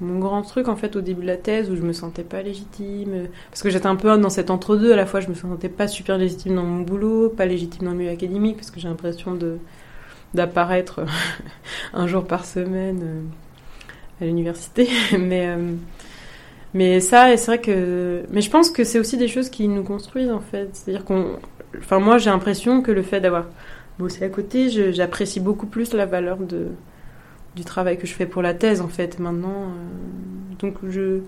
mon 0.01 0.19
grand 0.19 0.41
truc 0.41 0.67
en 0.67 0.75
fait 0.75 0.95
au 0.95 1.01
début 1.01 1.21
de 1.21 1.27
la 1.27 1.37
thèse 1.37 1.69
où 1.69 1.75
je 1.75 1.81
me 1.81 1.93
sentais 1.93 2.23
pas 2.23 2.41
légitime 2.41 3.27
parce 3.49 3.61
que 3.61 3.69
j'étais 3.69 3.87
un 3.87 3.95
peu 3.95 4.17
dans 4.17 4.29
cet 4.29 4.49
entre-deux 4.49 4.91
à 4.91 4.95
la 4.95 5.05
fois 5.05 5.19
je 5.19 5.29
me 5.29 5.35
sentais 5.35 5.69
pas 5.69 5.87
super 5.87 6.17
légitime 6.17 6.55
dans 6.55 6.63
mon 6.63 6.81
boulot 6.81 7.29
pas 7.29 7.45
légitime 7.45 7.85
dans 7.85 7.91
le 7.91 7.97
milieu 7.97 8.11
académique 8.11 8.57
parce 8.57 8.71
que 8.71 8.79
j'ai 8.79 8.87
l'impression 8.87 9.35
de 9.35 9.57
d'apparaître 10.33 11.01
un 11.93 12.07
jour 12.07 12.25
par 12.25 12.45
semaine 12.45 13.01
euh, 13.03 13.21
à 14.21 14.25
l'université. 14.25 14.87
Mais 15.17 15.47
euh, 15.47 15.73
mais 16.73 17.01
ça 17.01 17.35
c'est 17.35 17.45
vrai 17.47 17.59
que 17.59 18.23
mais 18.29 18.39
je 18.39 18.49
pense 18.49 18.71
que 18.71 18.85
c'est 18.85 18.97
aussi 18.97 19.17
des 19.17 19.27
choses 19.27 19.49
qui 19.49 19.67
nous 19.67 19.83
construisent 19.83 20.31
en 20.31 20.39
fait. 20.39 20.69
C'est-à-dire 20.71 21.03
qu'on 21.03 21.37
enfin 21.77 21.99
moi 21.99 22.17
j'ai 22.17 22.29
l'impression 22.29 22.81
que 22.81 22.91
le 22.91 23.01
fait 23.01 23.19
d'avoir 23.19 23.47
bossé 23.99 24.23
à 24.23 24.29
côté 24.29 24.69
j'apprécie 24.93 25.41
beaucoup 25.41 25.65
plus 25.65 25.93
la 25.93 26.05
valeur 26.05 26.37
de 26.37 26.67
du 27.55 27.65
travail 27.65 27.97
que 27.97 28.07
je 28.07 28.13
fais 28.13 28.25
pour 28.25 28.41
la 28.41 28.53
thèse 28.53 28.81
en 28.81 28.87
fait 28.87 29.19
maintenant. 29.19 29.63
Euh, 29.63 30.55
donc 30.59 30.75
je, 30.87 31.21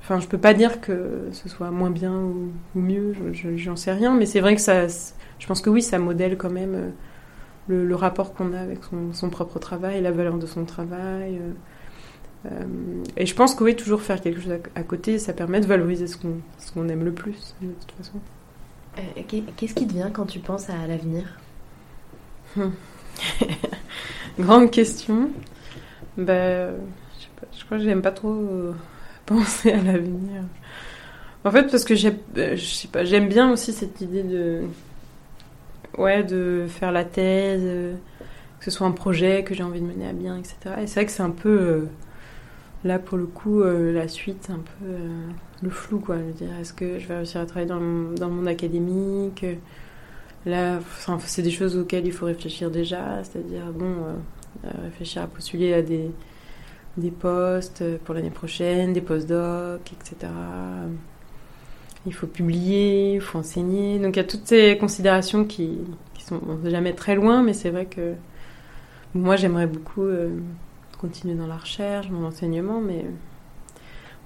enfin 0.00 0.20
je 0.20 0.26
peux 0.26 0.38
pas 0.38 0.54
dire 0.54 0.80
que 0.80 1.28
ce 1.32 1.48
soit 1.48 1.70
moins 1.70 1.90
bien 1.90 2.14
ou, 2.14 2.52
mieux, 2.74 3.14
j'en 3.56 3.76
sais 3.76 3.92
rien, 3.92 4.14
mais 4.14 4.26
c'est 4.26 4.40
vrai 4.40 4.54
que 4.54 4.60
ça, 4.60 4.86
je 4.86 5.46
pense 5.46 5.60
que 5.60 5.70
oui, 5.70 5.82
ça 5.82 5.98
modèle 5.98 6.36
quand 6.36 6.50
même 6.50 6.74
euh, 6.74 7.84
le, 7.84 7.94
rapport 7.94 8.32
qu'on 8.32 8.52
a 8.52 8.60
avec 8.60 8.78
son, 9.12 9.30
propre 9.30 9.58
travail, 9.58 10.00
la 10.00 10.12
valeur 10.12 10.38
de 10.38 10.46
son 10.46 10.64
travail. 10.64 11.40
Euh, 12.46 12.64
et 13.18 13.26
je 13.26 13.34
pense 13.34 13.54
que 13.54 13.62
oui, 13.62 13.76
toujours 13.76 14.00
faire 14.00 14.20
quelque 14.20 14.40
chose 14.40 14.54
à, 14.74 14.82
côté, 14.82 15.18
ça 15.18 15.34
permet 15.34 15.60
de 15.60 15.66
valoriser 15.66 16.06
ce 16.06 16.16
qu'on 16.16 16.38
ce 16.58 16.72
qu'on 16.72 16.88
aime 16.88 17.04
le 17.04 17.12
plus, 17.12 17.54
de 17.60 17.68
toute 17.68 17.92
façon. 17.92 18.18
Qu'est-ce 19.56 19.74
qui 19.74 19.86
te 19.86 19.92
vient 19.92 20.10
quand 20.10 20.26
tu 20.26 20.40
penses 20.40 20.68
à 20.70 20.86
l'avenir? 20.86 21.38
Hum. 22.56 22.72
Grande 24.38 24.70
question. 24.70 25.30
Ben, 26.16 26.74
je, 27.18 27.58
je 27.58 27.64
crois 27.64 27.78
que 27.78 27.84
j'aime 27.84 28.02
pas 28.02 28.12
trop 28.12 28.32
euh, 28.32 28.72
penser 29.26 29.72
à 29.72 29.82
l'avenir. 29.82 30.42
En 31.44 31.50
fait, 31.50 31.64
parce 31.70 31.84
que 31.84 31.94
j'aime, 31.94 32.18
euh, 32.36 32.56
j'aime 33.02 33.28
bien 33.28 33.50
aussi 33.50 33.72
cette 33.72 34.00
idée 34.00 34.22
de, 34.22 34.62
ouais, 35.96 36.22
de 36.22 36.66
faire 36.68 36.92
la 36.92 37.04
thèse, 37.04 37.62
euh, 37.64 37.94
que 38.58 38.64
ce 38.64 38.70
soit 38.70 38.86
un 38.86 38.92
projet 38.92 39.42
que 39.44 39.54
j'ai 39.54 39.62
envie 39.62 39.80
de 39.80 39.86
mener 39.86 40.08
à 40.08 40.12
bien, 40.12 40.36
etc. 40.36 40.56
Et 40.82 40.86
c'est 40.86 41.00
vrai 41.00 41.06
que 41.06 41.12
c'est 41.12 41.22
un 41.22 41.30
peu, 41.30 41.86
là 42.84 42.98
pour 42.98 43.16
le 43.16 43.26
coup, 43.26 43.62
la 43.62 44.06
suite, 44.06 44.50
un 44.50 44.58
peu 44.58 44.94
le 45.62 45.70
flou, 45.70 45.98
quoi. 45.98 46.16
Est-ce 46.60 46.74
que 46.74 46.98
je 46.98 47.06
vais 47.08 47.16
réussir 47.16 47.40
à 47.40 47.46
travailler 47.46 47.68
dans 47.68 47.80
dans 48.18 48.28
le 48.28 48.34
monde 48.34 48.48
académique? 48.48 49.44
Là, 50.46 50.80
c'est 51.26 51.42
des 51.42 51.50
choses 51.50 51.76
auxquelles 51.76 52.06
il 52.06 52.12
faut 52.12 52.26
réfléchir 52.26 52.70
déjà, 52.70 53.22
c'est-à-dire, 53.24 53.72
bon, 53.72 53.94
euh, 54.64 54.70
réfléchir 54.84 55.22
à 55.22 55.26
postuler 55.26 55.74
à 55.74 55.82
des, 55.82 56.10
des 56.96 57.10
postes 57.10 57.84
pour 58.04 58.14
l'année 58.14 58.30
prochaine, 58.30 58.92
des 58.92 59.00
post-docs, 59.00 59.92
etc. 59.92 60.32
Il 62.06 62.14
faut 62.14 62.26
publier, 62.26 63.14
il 63.14 63.20
faut 63.20 63.38
enseigner. 63.38 63.98
Donc 63.98 64.16
il 64.16 64.18
y 64.18 64.22
a 64.22 64.24
toutes 64.24 64.46
ces 64.46 64.78
considérations 64.78 65.44
qui, 65.44 65.78
qui 66.14 66.24
sont 66.24 66.40
jamais 66.64 66.94
très 66.94 67.14
loin, 67.14 67.42
mais 67.42 67.52
c'est 67.52 67.70
vrai 67.70 67.86
que 67.86 68.14
moi 69.14 69.36
j'aimerais 69.36 69.66
beaucoup 69.66 70.04
euh, 70.04 70.30
continuer 70.98 71.34
dans 71.34 71.46
la 71.46 71.56
recherche, 71.56 72.08
mon 72.10 72.26
enseignement, 72.26 72.80
mais 72.80 73.04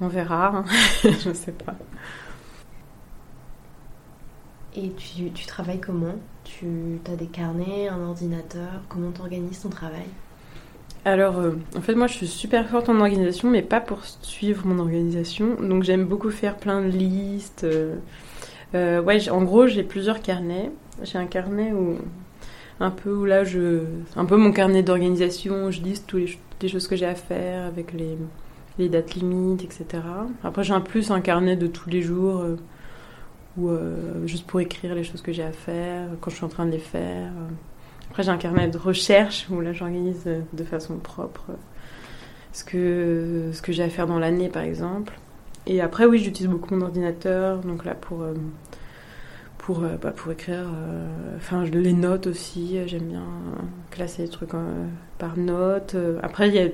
on 0.00 0.08
verra, 0.08 0.48
hein. 0.48 0.64
je 1.02 1.28
ne 1.28 1.34
sais 1.34 1.52
pas. 1.52 1.74
Et 4.76 4.90
tu, 4.90 5.46
travailles 5.46 5.80
comment? 5.80 6.16
Tu 6.42 6.98
as 7.10 7.14
des 7.14 7.26
carnets, 7.26 7.88
un 7.88 8.00
ordinateur? 8.00 8.82
Comment 8.88 9.12
tu 9.12 9.20
organises 9.20 9.60
ton 9.60 9.68
travail? 9.68 10.06
Alors, 11.04 11.38
euh, 11.38 11.52
en 11.76 11.80
fait, 11.80 11.94
moi, 11.94 12.08
je 12.08 12.14
suis 12.14 12.26
super 12.26 12.68
forte 12.68 12.88
en 12.88 12.98
organisation, 12.98 13.50
mais 13.50 13.62
pas 13.62 13.80
pour 13.80 14.04
suivre 14.04 14.66
mon 14.66 14.80
organisation. 14.80 15.54
Donc, 15.60 15.84
j'aime 15.84 16.06
beaucoup 16.06 16.30
faire 16.30 16.56
plein 16.56 16.82
de 16.82 16.88
listes. 16.88 17.62
Euh, 17.62 17.96
euh, 18.74 19.00
ouais, 19.00 19.28
en 19.30 19.42
gros, 19.42 19.68
j'ai 19.68 19.84
plusieurs 19.84 20.22
carnets. 20.22 20.72
J'ai 21.04 21.18
un 21.18 21.26
carnet 21.26 21.72
où, 21.72 21.98
un 22.80 22.90
peu 22.90 23.26
là, 23.26 23.44
je, 23.44 23.82
un 24.16 24.24
peu 24.24 24.36
mon 24.36 24.50
carnet 24.50 24.82
d'organisation. 24.82 25.70
Je 25.70 25.82
liste 25.82 26.08
toutes 26.08 26.36
les, 26.62 26.68
choses 26.68 26.88
que 26.88 26.96
j'ai 26.96 27.06
à 27.06 27.14
faire 27.14 27.64
avec 27.66 27.92
les 28.78 28.88
dates 28.88 29.14
limites, 29.14 29.62
etc. 29.62 30.02
Après, 30.42 30.64
j'ai 30.64 30.74
un 30.74 30.80
plus 30.80 31.12
un 31.12 31.20
carnet 31.20 31.54
de 31.54 31.68
tous 31.68 31.90
les 31.90 32.02
jours 32.02 32.44
ou 33.56 33.68
euh, 33.68 34.26
juste 34.26 34.46
pour 34.46 34.60
écrire 34.60 34.94
les 34.94 35.04
choses 35.04 35.22
que 35.22 35.32
j'ai 35.32 35.42
à 35.42 35.52
faire, 35.52 36.08
quand 36.20 36.30
je 36.30 36.36
suis 36.36 36.44
en 36.44 36.48
train 36.48 36.66
de 36.66 36.72
les 36.72 36.78
faire. 36.78 37.30
Après, 38.10 38.22
j'ai 38.22 38.30
un 38.30 38.36
carnet 38.36 38.68
de 38.68 38.78
recherche 38.78 39.46
où 39.50 39.60
là, 39.60 39.72
j'organise 39.72 40.28
de 40.52 40.64
façon 40.64 40.98
propre 40.98 41.52
ce 42.52 42.64
que, 42.64 43.50
ce 43.52 43.62
que 43.62 43.72
j'ai 43.72 43.82
à 43.82 43.88
faire 43.88 44.06
dans 44.06 44.18
l'année, 44.18 44.48
par 44.48 44.62
exemple. 44.62 45.14
Et 45.66 45.80
après, 45.80 46.04
oui, 46.04 46.18
j'utilise 46.18 46.50
beaucoup 46.50 46.74
mon 46.74 46.82
ordinateur, 46.82 47.58
donc 47.60 47.84
là, 47.84 47.94
pour, 47.94 48.22
euh, 48.22 48.34
pour, 49.58 49.82
euh, 49.82 49.96
bah, 50.00 50.10
pour 50.10 50.30
écrire. 50.32 50.66
Enfin, 51.36 51.64
les 51.64 51.92
notes 51.92 52.26
aussi, 52.26 52.78
j'aime 52.86 53.04
bien 53.04 53.26
classer 53.90 54.22
les 54.22 54.28
trucs 54.28 54.50
par 55.18 55.38
notes. 55.38 55.96
Après, 56.22 56.48
il 56.48 56.54
y 56.54 56.58
a. 56.58 56.68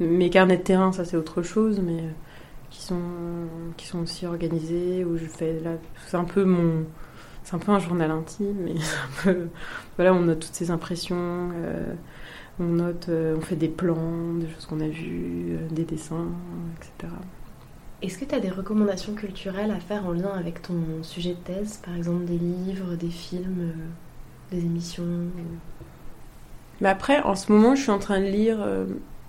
Mes 0.00 0.30
carnets 0.30 0.56
de 0.56 0.62
terrain, 0.62 0.90
ça, 0.90 1.04
c'est 1.04 1.16
autre 1.16 1.42
chose, 1.42 1.80
mais 1.80 2.02
qui 2.72 2.80
sont, 2.80 3.00
qui 3.76 3.86
sont 3.86 4.00
aussi 4.00 4.26
organisés, 4.26 5.04
où 5.04 5.16
je 5.16 5.26
fais 5.26 5.60
là, 5.60 5.72
c'est 6.06 6.16
un 6.16 6.24
peu 6.24 6.44
mon, 6.44 6.86
c'est 7.44 7.54
un 7.54 7.58
peu 7.58 7.70
un 7.70 7.78
journal 7.78 8.10
intime, 8.10 8.56
mais 8.64 8.72
un 8.74 9.22
peu, 9.22 9.48
voilà, 9.96 10.14
on 10.14 10.22
note 10.22 10.40
toutes 10.40 10.54
ces 10.54 10.70
impressions, 10.70 11.50
euh, 11.54 11.92
on 12.58 12.64
note, 12.64 13.06
euh, 13.10 13.36
on 13.36 13.42
fait 13.42 13.56
des 13.56 13.68
plans, 13.68 14.34
des 14.40 14.48
choses 14.48 14.66
qu'on 14.66 14.80
a 14.80 14.88
vues, 14.88 15.58
euh, 15.58 15.68
des 15.70 15.84
dessins, 15.84 16.28
etc. 16.76 17.12
Est-ce 18.00 18.18
que 18.18 18.24
tu 18.24 18.34
as 18.34 18.40
des 18.40 18.50
recommandations 18.50 19.14
culturelles 19.14 19.70
à 19.70 19.78
faire 19.78 20.06
en 20.06 20.12
lien 20.12 20.32
avec 20.34 20.62
ton 20.62 20.80
sujet 21.02 21.34
de 21.34 21.52
thèse, 21.52 21.76
par 21.84 21.94
exemple 21.94 22.24
des 22.24 22.38
livres, 22.38 22.96
des 22.96 23.10
films, 23.10 23.72
des 24.50 24.58
émissions 24.58 25.04
Mais 26.80 26.88
après, 26.88 27.22
en 27.22 27.36
ce 27.36 27.52
moment, 27.52 27.76
je 27.76 27.82
suis 27.82 27.92
en 27.92 28.00
train 28.00 28.18
de 28.18 28.26
lire, 28.26 28.58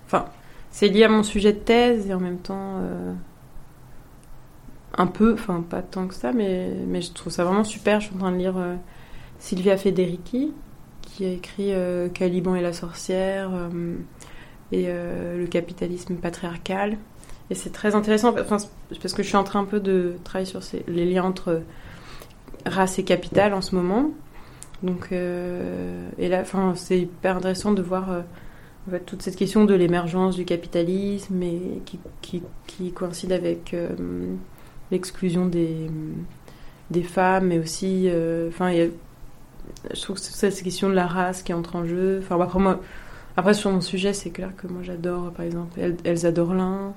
enfin, 0.06 0.24
c'est 0.72 0.88
lié 0.88 1.04
à 1.04 1.08
mon 1.08 1.22
sujet 1.22 1.52
de 1.52 1.60
thèse 1.60 2.08
et 2.08 2.14
en 2.14 2.18
même 2.18 2.38
temps 2.38 2.80
un 4.96 5.06
peu, 5.06 5.32
enfin 5.34 5.64
pas 5.68 5.82
tant 5.82 6.06
que 6.06 6.14
ça, 6.14 6.32
mais, 6.32 6.70
mais 6.86 7.00
je 7.00 7.12
trouve 7.12 7.32
ça 7.32 7.44
vraiment 7.44 7.64
super. 7.64 8.00
Je 8.00 8.06
suis 8.06 8.14
en 8.14 8.18
train 8.18 8.32
de 8.32 8.36
lire 8.36 8.56
euh, 8.56 8.76
Sylvia 9.38 9.76
Federici, 9.76 10.52
qui 11.02 11.24
a 11.24 11.30
écrit 11.30 11.72
euh, 11.72 12.08
Caliban 12.08 12.54
et 12.54 12.62
la 12.62 12.72
sorcière 12.72 13.50
euh, 13.52 13.96
et 14.72 14.86
le 14.86 15.46
capitalisme 15.46 16.16
patriarcal. 16.16 16.96
Et 17.50 17.54
c'est 17.54 17.70
très 17.70 17.94
intéressant 17.94 18.32
parce 18.32 18.68
que 19.12 19.22
je 19.22 19.28
suis 19.28 19.36
en 19.36 19.44
train 19.44 19.60
un 19.60 19.66
peu 19.66 19.78
de 19.78 20.14
travailler 20.24 20.50
sur 20.50 20.60
les 20.88 21.04
liens 21.04 21.24
entre 21.24 21.62
race 22.66 22.98
et 22.98 23.04
capital 23.04 23.54
en 23.54 23.60
ce 23.60 23.76
moment. 23.76 24.10
Donc, 24.82 25.12
et 25.12 26.28
là, 26.28 26.40
enfin, 26.40 26.72
c'est 26.74 27.00
hyper 27.00 27.36
intéressant 27.36 27.72
de 27.72 27.82
voir 27.82 28.08
toute 29.06 29.22
cette 29.22 29.36
question 29.36 29.64
de 29.64 29.74
l'émergence 29.74 30.34
du 30.34 30.44
capitalisme 30.44 31.40
et 31.42 31.82
qui, 31.84 32.42
qui 32.66 32.90
coïncide 32.90 33.32
avec 33.32 33.76
l'exclusion 34.90 35.46
des, 35.46 35.90
des 36.90 37.02
femmes, 37.02 37.48
mais 37.48 37.58
aussi, 37.58 38.08
euh, 38.08 38.48
enfin, 38.48 38.72
je 38.72 40.00
trouve 40.00 40.16
que 40.16 40.22
c'est 40.22 40.50
cette 40.50 40.62
question 40.64 40.88
de 40.88 40.94
la 40.94 41.06
race 41.06 41.42
qui 41.42 41.52
entre 41.52 41.76
en 41.76 41.86
jeu. 41.86 42.20
Enfin, 42.22 42.40
après, 42.40 42.58
moi, 42.58 42.80
après 43.36 43.54
sur 43.54 43.70
mon 43.70 43.80
sujet, 43.80 44.12
c'est 44.12 44.30
clair 44.30 44.52
que 44.56 44.66
moi 44.66 44.82
j'adore, 44.82 45.32
par 45.32 45.44
exemple, 45.44 45.78
Elsa 46.04 46.32
Dorlin 46.32 46.94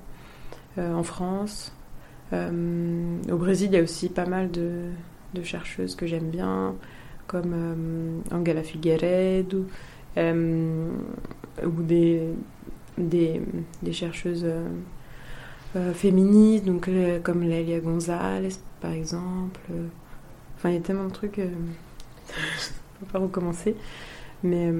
euh, 0.78 0.94
en 0.94 1.02
France. 1.02 1.72
Euh, 2.32 3.16
au 3.30 3.36
Brésil, 3.36 3.68
il 3.72 3.74
y 3.74 3.78
a 3.78 3.82
aussi 3.82 4.08
pas 4.08 4.26
mal 4.26 4.50
de, 4.50 4.82
de 5.34 5.42
chercheuses 5.42 5.94
que 5.94 6.06
j'aime 6.06 6.30
bien, 6.30 6.74
comme 7.26 8.22
Angela 8.30 8.62
Figueiredo, 8.62 9.66
ou 10.16 11.82
des, 11.82 12.22
des 12.98 13.92
chercheuses 13.92 14.46
euh, 15.78 15.94
féministes, 15.94 16.64
donc 16.64 16.88
euh, 16.88 17.20
comme 17.20 17.42
Lélia 17.42 17.80
Gonzalez 17.80 18.56
par 18.80 18.92
exemple. 18.92 19.60
Enfin, 20.56 20.70
il 20.70 20.74
y 20.74 20.78
a 20.78 20.80
tellement 20.80 21.06
de 21.06 21.12
trucs, 21.12 21.38
euh, 21.38 21.48
je 22.28 22.32
ne 22.32 23.00
peux 23.00 23.06
pas 23.12 23.18
recommencer. 23.18 23.76
Mais. 24.42 24.72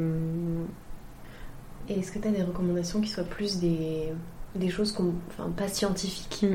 Et 1.89 2.01
est-ce 2.01 2.13
que 2.13 2.19
tu 2.19 2.29
as 2.29 2.33
des 2.33 2.43
recommandations 2.43 3.01
qui 3.01 3.09
soient 3.09 3.25
plus 3.25 3.59
des, 3.61 4.13
des 4.55 4.69
choses 4.69 4.95
enfin, 5.31 5.51
pas 5.57 5.69
scientifiques? 5.69 6.47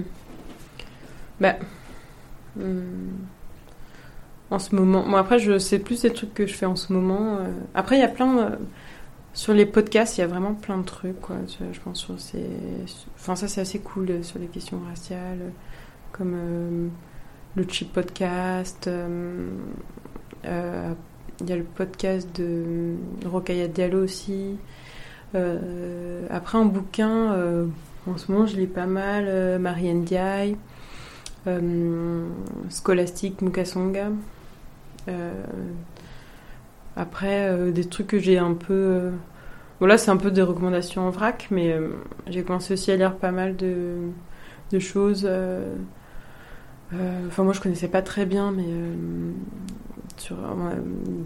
Bah. 1.39 1.55
Hmm. 2.55 3.09
En 4.51 4.59
ce 4.59 4.75
moment. 4.75 5.03
Bon, 5.07 5.15
après, 5.15 5.39
je 5.39 5.57
sais 5.57 5.79
plus 5.79 6.03
des 6.03 6.13
trucs 6.13 6.33
que 6.33 6.45
je 6.45 6.53
fais 6.53 6.67
en 6.67 6.75
ce 6.75 6.93
moment. 6.93 7.39
Après, 7.73 7.97
il 7.97 7.99
y 7.99 8.03
a 8.03 8.07
plein. 8.07 8.57
Sur 9.33 9.53
les 9.53 9.65
podcasts, 9.65 10.17
il 10.17 10.21
y 10.21 10.23
a 10.23 10.27
vraiment 10.27 10.53
plein 10.53 10.77
de 10.77 10.83
trucs. 10.83 11.15
Je 11.71 11.79
pense. 11.79 12.07
Enfin, 13.15 13.35
ça, 13.35 13.47
c'est 13.47 13.61
assez 13.61 13.79
cool 13.79 14.11
euh, 14.11 14.23
sur 14.23 14.39
les 14.39 14.45
questions 14.45 14.79
raciales, 14.87 15.51
comme 16.11 16.33
euh, 16.35 16.87
le 17.55 17.63
Chip 17.67 17.91
Podcast. 17.91 18.87
Euh, 18.87 19.49
il 20.45 21.49
y 21.49 21.51
a 21.51 21.55
le 21.55 21.63
podcast 21.63 22.29
de 22.39 22.95
Rokaya 23.25 23.67
Diallo 23.67 24.03
aussi. 24.03 24.57
après, 25.33 26.57
un 26.59 26.65
bouquin, 26.65 27.33
En 28.05 28.17
ce 28.17 28.31
moment, 28.31 28.45
je 28.45 28.57
lis 28.57 28.67
pas 28.67 28.85
mal 28.85 29.25
euh, 29.27 29.57
Marianne 29.59 30.03
Diaye, 30.03 30.57
euh, 31.47 32.27
Scholastic 32.69 33.41
Mukasonga. 33.41 34.09
Après, 36.95 37.49
euh, 37.49 37.71
des 37.71 37.85
trucs 37.85 38.07
que 38.07 38.19
j'ai 38.19 38.37
un 38.37 38.53
peu. 38.53 38.73
euh, 38.73 39.11
Voilà, 39.79 39.97
c'est 39.97 40.11
un 40.11 40.17
peu 40.17 40.31
des 40.31 40.41
recommandations 40.41 41.03
en 41.07 41.09
vrac, 41.09 41.47
mais 41.51 41.71
euh, 41.73 41.89
j'ai 42.27 42.43
commencé 42.43 42.73
aussi 42.73 42.91
à 42.91 42.95
lire 42.97 43.15
pas 43.17 43.31
mal 43.31 43.55
de, 43.55 43.97
choses. 44.79 45.23
euh, 45.29 45.75
Enfin, 47.27 47.43
moi, 47.43 47.53
je 47.53 47.59
connaissais 47.61 47.87
pas 47.87 48.01
très 48.03 48.25
bien, 48.25 48.51
mais 48.51 48.65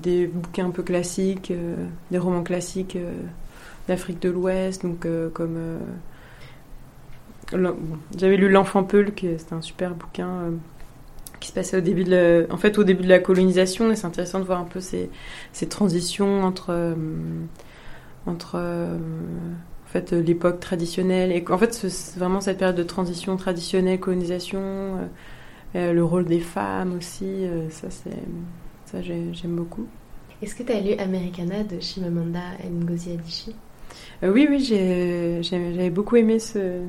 des 0.01 0.28
bouquins 0.28 0.68
un 0.68 0.72
peu 0.72 0.84
classiques, 0.84 1.51
des 2.11 2.18
romans 2.18 2.43
classiques 2.43 2.97
d'Afrique 3.88 4.22
de 4.22 4.30
l'Ouest, 4.30 4.84
donc 4.84 5.05
comme. 5.34 5.57
bon, 7.51 7.97
J'avais 8.18 8.38
lu 8.38 8.49
L'Enfant 8.49 8.84
Peul, 8.84 9.13
qui 9.13 9.28
c'était 9.38 9.53
un 9.53 9.61
super 9.61 9.93
bouquin 9.93 10.51
qui 11.39 11.49
se 11.49 11.53
passait 11.53 11.77
au 11.77 11.81
début 11.81 12.03
de 12.03 12.11
la, 12.47 12.53
en 12.53 12.57
fait, 12.57 12.77
au 12.77 12.83
début 12.83 13.03
de 13.03 13.09
la 13.09 13.19
colonisation, 13.19 13.91
et 13.91 13.95
c'est 13.95 14.07
intéressant 14.07 14.39
de 14.39 14.45
voir 14.45 14.59
un 14.59 14.65
peu 14.65 14.79
ces, 14.81 15.09
ces 15.53 15.67
transitions 15.67 16.43
entre. 16.43 16.67
euh, 16.71 16.95
entre 18.25 18.55
euh, 18.55 18.97
en 19.85 19.89
fait, 19.89 20.11
l'époque 20.11 20.59
traditionnelle 20.59 21.31
et 21.31 21.43
en 21.49 21.57
fait 21.57 21.73
c'est- 21.73 22.17
vraiment 22.19 22.41
cette 22.41 22.57
période 22.57 22.75
de 22.75 22.83
transition 22.83 23.38
traditionnelle 23.38 23.99
colonisation 23.99 24.59
euh, 25.75 25.93
le 25.93 26.03
rôle 26.03 26.25
des 26.25 26.39
femmes 26.41 26.95
aussi 26.97 27.25
ça 27.69 27.89
c'est 27.89 28.11
ça 28.85 29.01
j'ai- 29.01 29.33
j'aime 29.33 29.55
beaucoup 29.55 29.85
Est-ce 30.41 30.55
que 30.55 30.63
tu 30.63 30.71
as 30.71 30.81
lu 30.81 30.93
Americana 30.99 31.63
de 31.63 31.79
Chimamanda 31.79 32.39
Ngozi 32.69 33.11
Adichie? 33.13 33.55
Euh, 34.23 34.31
oui 34.31 34.47
oui 34.49 34.59
j'avais 35.43 35.89
beaucoup 35.89 36.15
aimé 36.15 36.39
ce 36.39 36.81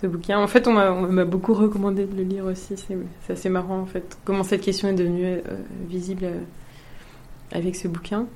ce 0.00 0.06
bouquin. 0.06 0.38
En 0.38 0.46
fait 0.46 0.66
on 0.66 0.72
m'a 0.72 1.24
beaucoup 1.24 1.54
recommandé 1.54 2.06
de 2.06 2.16
le 2.16 2.22
lire 2.22 2.44
aussi. 2.46 2.74
C'est 2.76 3.32
assez 3.32 3.48
marrant 3.48 3.80
en 3.80 3.86
fait 3.86 4.18
comment 4.24 4.42
cette 4.42 4.62
question 4.62 4.88
est 4.88 4.94
devenue 4.94 5.24
euh, 5.24 5.40
visible 5.88 6.24
euh, 6.24 6.40
avec 7.52 7.76
ce 7.76 7.88
bouquin. 7.88 8.26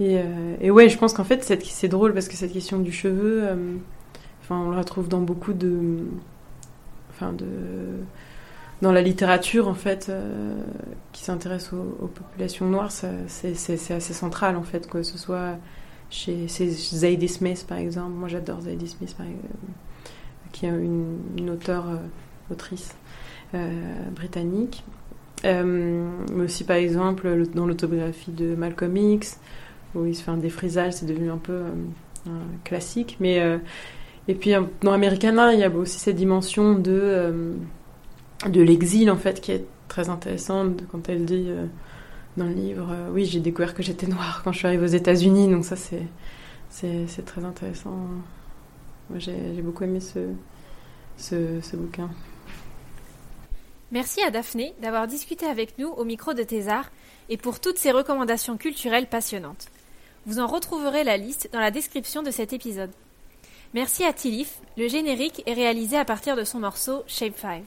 Et, 0.00 0.18
euh, 0.18 0.70
ouais 0.70 0.88
je 0.88 0.98
pense 0.98 1.12
qu'en 1.12 1.24
fait 1.24 1.44
c'est 1.44 1.88
drôle 1.88 2.14
parce 2.14 2.28
que 2.28 2.36
cette 2.36 2.52
question 2.52 2.78
du 2.78 2.92
cheveu 2.92 3.42
euh, 3.44 3.74
enfin 4.42 4.56
on 4.56 4.70
la 4.70 4.78
retrouve 4.78 5.08
dans 5.08 5.20
beaucoup 5.20 5.52
de 5.52 5.98
enfin 7.10 7.32
de 7.32 7.46
dans 8.80 8.90
la 8.90 9.02
littérature 9.02 9.68
en 9.68 9.74
fait 9.74 10.10
qui 11.12 11.22
s'intéresse 11.22 11.72
aux, 11.72 12.04
aux 12.04 12.08
populations 12.08 12.66
noires. 12.66 12.90
C'est, 12.90 13.52
assez 13.92 14.12
central 14.12 14.56
en 14.56 14.64
fait 14.64 14.88
que 14.88 15.02
ce 15.04 15.18
soit 15.18 15.56
chez 16.10 16.48
Zadie 16.48 17.28
Smith 17.28 17.64
par 17.68 17.78
exemple. 17.78 18.10
Moi 18.10 18.28
j'adore 18.28 18.62
Zadie 18.62 18.88
Smith 18.88 19.14
par 19.16 19.26
exemple, 19.26 19.46
qui 20.52 20.66
est 20.66 20.70
une, 20.70 21.18
une 21.38 21.50
auteure 21.50 21.88
euh, 21.88 21.96
autrice 22.52 22.94
euh, 23.54 23.70
britannique. 24.14 24.84
Euh, 25.44 26.08
mais 26.32 26.44
aussi 26.44 26.62
par 26.64 26.76
exemple 26.76 27.28
le- 27.28 27.46
dans 27.46 27.66
l'autobiographie 27.66 28.30
de 28.30 28.54
Malcolm 28.54 28.96
X 28.96 29.40
où 29.94 30.06
il 30.06 30.14
se 30.14 30.22
fait 30.22 30.30
un 30.30 30.36
défrisage 30.36 30.92
c'est 30.92 31.06
devenu 31.06 31.30
un 31.30 31.36
peu 31.38 31.62
un 32.28 32.30
classique. 32.64 33.16
Mais 33.18 33.42
et 34.28 34.34
puis 34.34 34.52
dans 34.82 34.92
Americana 34.92 35.52
il 35.52 35.58
y 35.58 35.64
a 35.64 35.70
aussi 35.70 35.98
cette 35.98 36.14
dimension 36.16 36.74
de 36.78 37.54
de 38.48 38.62
l'exil 38.62 39.10
en 39.10 39.16
fait 39.16 39.40
qui 39.40 39.50
est 39.52 39.64
très 39.88 40.08
intéressante. 40.08 40.82
Quand 40.92 41.08
elle 41.08 41.24
dit 41.24 41.48
dans 42.36 42.44
le 42.46 42.52
livre 42.54 42.94
oui 43.12 43.24
j'ai 43.24 43.40
découvert 43.40 43.74
que 43.74 43.82
j'étais 43.82 44.06
noire 44.06 44.42
quand 44.44 44.52
je 44.52 44.58
suis 44.58 44.66
arrivée 44.68 44.84
aux 44.84 44.96
États-Unis 45.02 45.48
donc 45.50 45.64
ça 45.64 45.74
c'est 45.74 46.02
c'est 46.70 47.24
très 47.24 47.44
intéressant 47.44 47.96
j'ai 49.16 49.62
beaucoup 49.62 49.84
aimé 49.84 50.00
ce 50.00 51.76
bouquin 51.76 52.10
Merci 53.92 54.22
à 54.22 54.30
Daphné 54.30 54.74
d'avoir 54.80 55.06
discuté 55.06 55.44
avec 55.44 55.78
nous 55.78 55.88
au 55.88 56.04
micro 56.04 56.32
de 56.32 56.42
Thésar 56.42 56.90
et 57.28 57.36
pour 57.36 57.60
toutes 57.60 57.76
ces 57.76 57.92
recommandations 57.92 58.56
culturelles 58.56 59.06
passionnantes. 59.06 59.66
Vous 60.24 60.38
en 60.38 60.46
retrouverez 60.46 61.04
la 61.04 61.18
liste 61.18 61.50
dans 61.52 61.60
la 61.60 61.70
description 61.70 62.22
de 62.22 62.30
cet 62.30 62.54
épisode. 62.54 62.90
Merci 63.74 64.04
à 64.04 64.14
Tilif, 64.14 64.60
le 64.78 64.88
générique 64.88 65.42
est 65.44 65.52
réalisé 65.52 65.98
à 65.98 66.06
partir 66.06 66.36
de 66.36 66.44
son 66.44 66.60
morceau 66.60 67.02
Shape 67.06 67.36
5. 67.36 67.64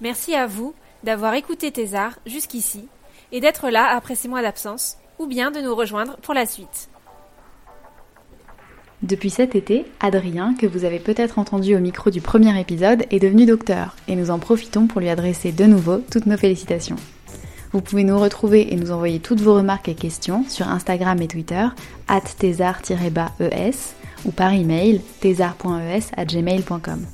Merci 0.00 0.36
à 0.36 0.46
vous 0.46 0.72
d'avoir 1.02 1.34
écouté 1.34 1.72
Thésar 1.72 2.18
jusqu'ici 2.26 2.86
et 3.32 3.40
d'être 3.40 3.70
là 3.70 3.86
après 3.96 4.14
ces 4.14 4.28
mois 4.28 4.42
d'absence, 4.42 4.98
ou 5.18 5.26
bien 5.26 5.50
de 5.50 5.60
nous 5.60 5.74
rejoindre 5.74 6.16
pour 6.18 6.34
la 6.34 6.46
suite. 6.46 6.89
Depuis 9.02 9.30
cet 9.30 9.54
été, 9.54 9.86
Adrien, 9.98 10.54
que 10.54 10.66
vous 10.66 10.84
avez 10.84 10.98
peut-être 10.98 11.38
entendu 11.38 11.74
au 11.74 11.78
micro 11.78 12.10
du 12.10 12.20
premier 12.20 12.60
épisode, 12.60 13.06
est 13.10 13.18
devenu 13.18 13.46
docteur 13.46 13.96
et 14.08 14.16
nous 14.16 14.30
en 14.30 14.38
profitons 14.38 14.86
pour 14.86 15.00
lui 15.00 15.08
adresser 15.08 15.52
de 15.52 15.64
nouveau 15.64 16.02
toutes 16.10 16.26
nos 16.26 16.36
félicitations. 16.36 16.96
Vous 17.72 17.80
pouvez 17.80 18.04
nous 18.04 18.18
retrouver 18.18 18.72
et 18.72 18.76
nous 18.76 18.90
envoyer 18.90 19.18
toutes 19.20 19.40
vos 19.40 19.54
remarques 19.54 19.88
et 19.88 19.94
questions 19.94 20.44
sur 20.48 20.68
Instagram 20.68 21.22
et 21.22 21.28
Twitter, 21.28 21.66
at 22.08 22.20
thésar-es 22.38 23.94
ou 24.26 24.32
par 24.32 24.52
email 24.52 25.00
thésar.es@gmail.com. 25.20 27.06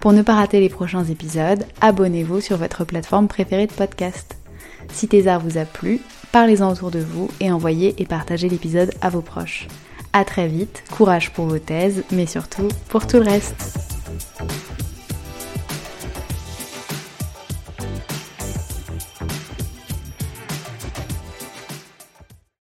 Pour 0.00 0.12
ne 0.12 0.22
pas 0.22 0.34
rater 0.34 0.60
les 0.60 0.68
prochains 0.68 1.04
épisodes, 1.04 1.64
abonnez-vous 1.80 2.42
sur 2.42 2.58
votre 2.58 2.84
plateforme 2.84 3.28
préférée 3.28 3.68
de 3.68 3.72
podcast. 3.72 4.36
Si 4.92 5.08
Thésar 5.08 5.40
vous 5.40 5.56
a 5.56 5.64
plu, 5.64 6.00
parlez-en 6.32 6.70
autour 6.72 6.90
de 6.90 6.98
vous 6.98 7.30
et 7.40 7.50
envoyez 7.50 7.94
et 7.96 8.04
partagez 8.04 8.50
l'épisode 8.50 8.90
à 9.00 9.08
vos 9.08 9.22
proches. 9.22 9.68
À 10.14 10.24
très 10.24 10.46
vite, 10.46 10.84
courage 10.90 11.30
pour 11.32 11.46
vos 11.46 11.58
thèses, 11.58 12.04
mais 12.10 12.26
surtout 12.26 12.68
pour 12.88 13.06
tout 13.06 13.16
le 13.16 13.24
reste. 13.24 13.78